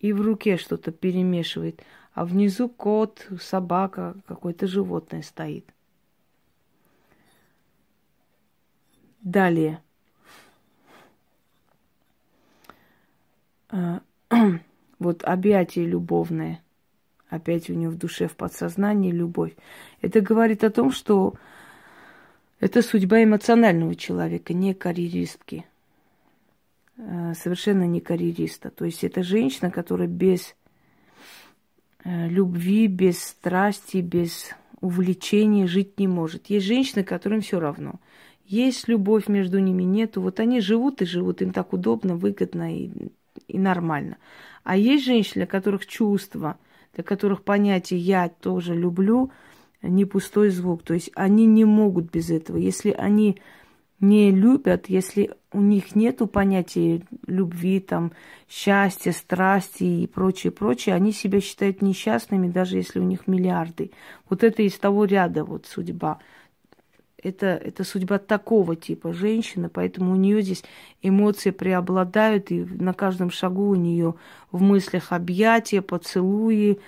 И 0.00 0.12
в 0.12 0.20
руке 0.20 0.56
что-то 0.56 0.90
перемешивает. 0.90 1.82
А 2.12 2.24
внизу 2.24 2.68
кот, 2.68 3.26
собака, 3.40 4.16
какое-то 4.26 4.66
животное 4.66 5.22
стоит. 5.22 5.72
Далее. 9.20 9.80
А, 13.70 14.00
вот 14.98 15.24
объятие 15.24 15.86
любовное. 15.86 16.62
Опять 17.28 17.70
у 17.70 17.74
нее 17.74 17.88
в 17.88 17.96
душе, 17.96 18.28
в 18.28 18.36
подсознании 18.36 19.10
любовь. 19.10 19.54
Это 20.02 20.20
говорит 20.20 20.62
о 20.62 20.70
том, 20.70 20.90
что 20.92 21.34
это 22.60 22.82
судьба 22.82 23.24
эмоционального 23.24 23.94
человека, 23.94 24.54
не 24.54 24.74
карьеристки. 24.74 25.64
Э, 26.96 27.34
совершенно 27.34 27.84
не 27.84 28.00
карьериста. 28.00 28.70
То 28.70 28.84
есть 28.84 29.02
это 29.02 29.22
женщина, 29.22 29.70
которая 29.70 30.06
без 30.06 30.54
э, 32.04 32.28
любви, 32.28 32.86
без 32.86 33.20
страсти, 33.20 33.96
без 33.98 34.50
увлечения 34.80 35.66
жить 35.66 35.98
не 35.98 36.06
может. 36.06 36.46
Есть 36.46 36.66
женщины, 36.66 37.02
которым 37.02 37.40
все 37.40 37.58
равно. 37.58 37.98
Есть 38.44 38.86
любовь 38.86 39.26
между 39.26 39.58
ними, 39.58 39.82
нету. 39.82 40.20
Вот 40.20 40.38
они 40.38 40.60
живут 40.60 41.02
и 41.02 41.06
живут, 41.06 41.42
им 41.42 41.52
так 41.52 41.72
удобно, 41.72 42.14
выгодно 42.14 42.76
и, 42.76 42.90
и 43.48 43.58
нормально. 43.58 44.18
А 44.62 44.76
есть 44.76 45.04
женщины, 45.04 45.34
для 45.34 45.46
которых 45.46 45.86
чувства, 45.86 46.58
для 46.94 47.02
которых 47.02 47.42
понятие 47.42 47.98
«я 47.98 48.28
тоже 48.28 48.74
люблю» 48.74 49.32
не 49.82 50.04
пустой 50.04 50.50
звук. 50.50 50.82
То 50.82 50.94
есть 50.94 51.10
они 51.14 51.46
не 51.46 51.64
могут 51.64 52.10
без 52.10 52.30
этого. 52.30 52.56
Если 52.56 52.90
они 52.90 53.40
не 54.00 54.30
любят, 54.30 54.88
если 54.88 55.34
у 55.54 55.60
них 55.60 55.94
нет 55.94 56.20
понятия 56.32 57.02
любви, 57.26 57.80
там, 57.80 58.12
счастья, 58.48 59.12
страсти 59.12 59.84
и 59.84 60.06
прочее, 60.06 60.50
прочее, 60.50 60.94
они 60.94 61.12
себя 61.12 61.40
считают 61.40 61.80
несчастными, 61.80 62.48
даже 62.48 62.76
если 62.76 62.98
у 62.98 63.04
них 63.04 63.26
миллиарды. 63.26 63.92
Вот 64.28 64.42
это 64.42 64.62
из 64.62 64.76
того 64.78 65.04
ряда 65.04 65.44
вот 65.44 65.66
судьба. 65.66 66.18
Это, 67.22 67.46
это 67.46 67.84
судьба 67.84 68.18
такого 68.18 68.76
типа 68.76 69.14
женщины, 69.14 69.70
поэтому 69.70 70.12
у 70.12 70.16
нее 70.16 70.42
здесь 70.42 70.62
эмоции 71.00 71.52
преобладают, 71.52 72.50
и 72.50 72.64
на 72.64 72.92
каждом 72.92 73.30
шагу 73.30 73.70
у 73.70 73.76
нее 73.76 74.14
в 74.52 74.60
мыслях 74.60 75.12
объятия, 75.12 75.80
поцелуи, 75.80 76.80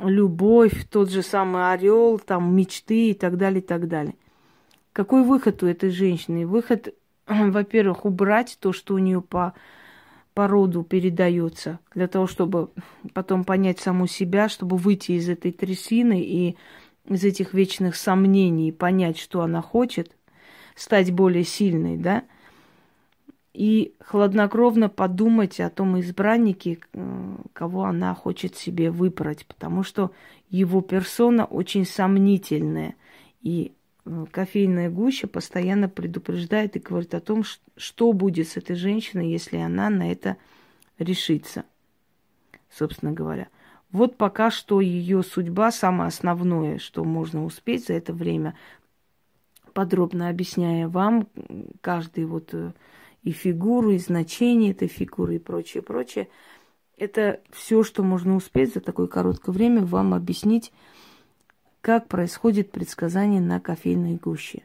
любовь, 0.00 0.86
тот 0.90 1.10
же 1.10 1.22
самый 1.22 1.72
орел, 1.72 2.18
там 2.18 2.56
мечты 2.56 3.10
и 3.10 3.14
так 3.14 3.36
далее, 3.36 3.60
и 3.60 3.64
так 3.64 3.86
далее. 3.86 4.16
Какой 4.92 5.22
выход 5.22 5.62
у 5.62 5.66
этой 5.66 5.90
женщины? 5.90 6.46
Выход, 6.46 6.94
во-первых, 7.50 8.04
убрать 8.04 8.58
то, 8.60 8.72
что 8.72 8.94
у 8.94 8.98
нее 8.98 9.20
по, 9.20 9.54
по 10.34 10.48
роду 10.48 10.82
передается, 10.82 11.78
для 11.94 12.08
того, 12.08 12.26
чтобы 12.26 12.70
потом 13.14 13.44
понять 13.44 13.78
саму 13.80 14.06
себя, 14.06 14.48
чтобы 14.48 14.76
выйти 14.76 15.12
из 15.12 15.28
этой 15.28 15.52
трясины 15.52 16.20
и 16.20 16.56
из 17.06 17.24
этих 17.24 17.52
вечных 17.54 17.96
сомнений, 17.96 18.72
понять, 18.72 19.18
что 19.18 19.42
она 19.42 19.60
хочет, 19.60 20.16
стать 20.74 21.12
более 21.12 21.44
сильной, 21.44 21.96
да, 21.96 22.24
и 23.52 23.94
хладнокровно 24.00 24.88
подумать 24.88 25.60
о 25.60 25.68
том 25.68 26.00
избраннике, 26.00 26.78
э, 26.94 27.36
кого 27.52 27.84
она 27.84 28.14
хочет 28.14 28.56
себе 28.56 28.90
выбрать, 28.90 29.46
потому 29.46 29.82
что 29.82 30.12
его 30.48 30.80
персона 30.80 31.44
очень 31.44 31.84
сомнительная. 31.84 32.94
И 33.42 33.72
кофейная 34.30 34.90
гуща 34.90 35.26
постоянно 35.28 35.88
предупреждает 35.88 36.76
и 36.76 36.80
говорит 36.80 37.14
о 37.14 37.20
том, 37.20 37.44
что 37.76 38.12
будет 38.12 38.48
с 38.48 38.56
этой 38.56 38.76
женщиной, 38.76 39.30
если 39.30 39.56
она 39.56 39.90
на 39.90 40.10
это 40.10 40.36
решится, 40.98 41.64
собственно 42.70 43.12
говоря. 43.12 43.48
Вот 43.92 44.16
пока 44.16 44.50
что 44.50 44.80
ее 44.80 45.22
судьба, 45.22 45.70
самое 45.70 46.08
основное, 46.08 46.78
что 46.78 47.04
можно 47.04 47.44
успеть 47.44 47.86
за 47.86 47.92
это 47.92 48.12
время, 48.12 48.56
подробно 49.74 50.28
объясняя 50.28 50.88
вам 50.88 51.28
каждый 51.80 52.24
вот 52.24 52.54
э, 52.54 52.72
и 53.22 53.30
фигуру, 53.30 53.90
и 53.90 53.98
значение 53.98 54.72
этой 54.72 54.88
фигуры, 54.88 55.36
и 55.36 55.38
прочее, 55.38 55.82
прочее. 55.82 56.28
Это 56.96 57.40
все, 57.50 57.82
что 57.82 58.02
можно 58.02 58.34
успеть 58.34 58.74
за 58.74 58.80
такое 58.80 59.06
короткое 59.06 59.52
время 59.52 59.84
вам 59.84 60.14
объяснить, 60.14 60.72
как 61.82 62.06
происходит 62.06 62.70
предсказание 62.70 63.40
на 63.40 63.60
кофейной 63.60 64.14
гуще. 64.14 64.62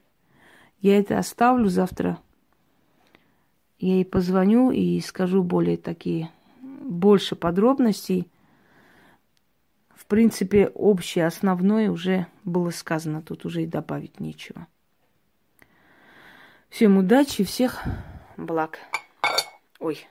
Я 0.80 1.00
это 1.00 1.18
оставлю 1.18 1.68
завтра. 1.68 2.20
Я 3.80 3.96
ей 3.96 4.06
позвоню 4.06 4.72
и 4.72 5.00
скажу 5.02 5.44
более 5.44 5.78
такие, 5.78 6.30
больше 6.62 7.36
подробностей. 7.36 8.28
В 9.96 10.06
принципе, 10.06 10.68
общее, 10.68 11.26
основное 11.26 11.90
уже 11.90 12.28
было 12.44 12.70
сказано, 12.70 13.22
тут 13.22 13.46
уже 13.46 13.64
и 13.64 13.68
добавить 13.68 14.20
нечего. 14.20 14.68
Всем 16.70 16.98
удачи, 16.98 17.44
всех 17.44 17.84
благ. 18.38 18.80
Ой, 19.80 20.08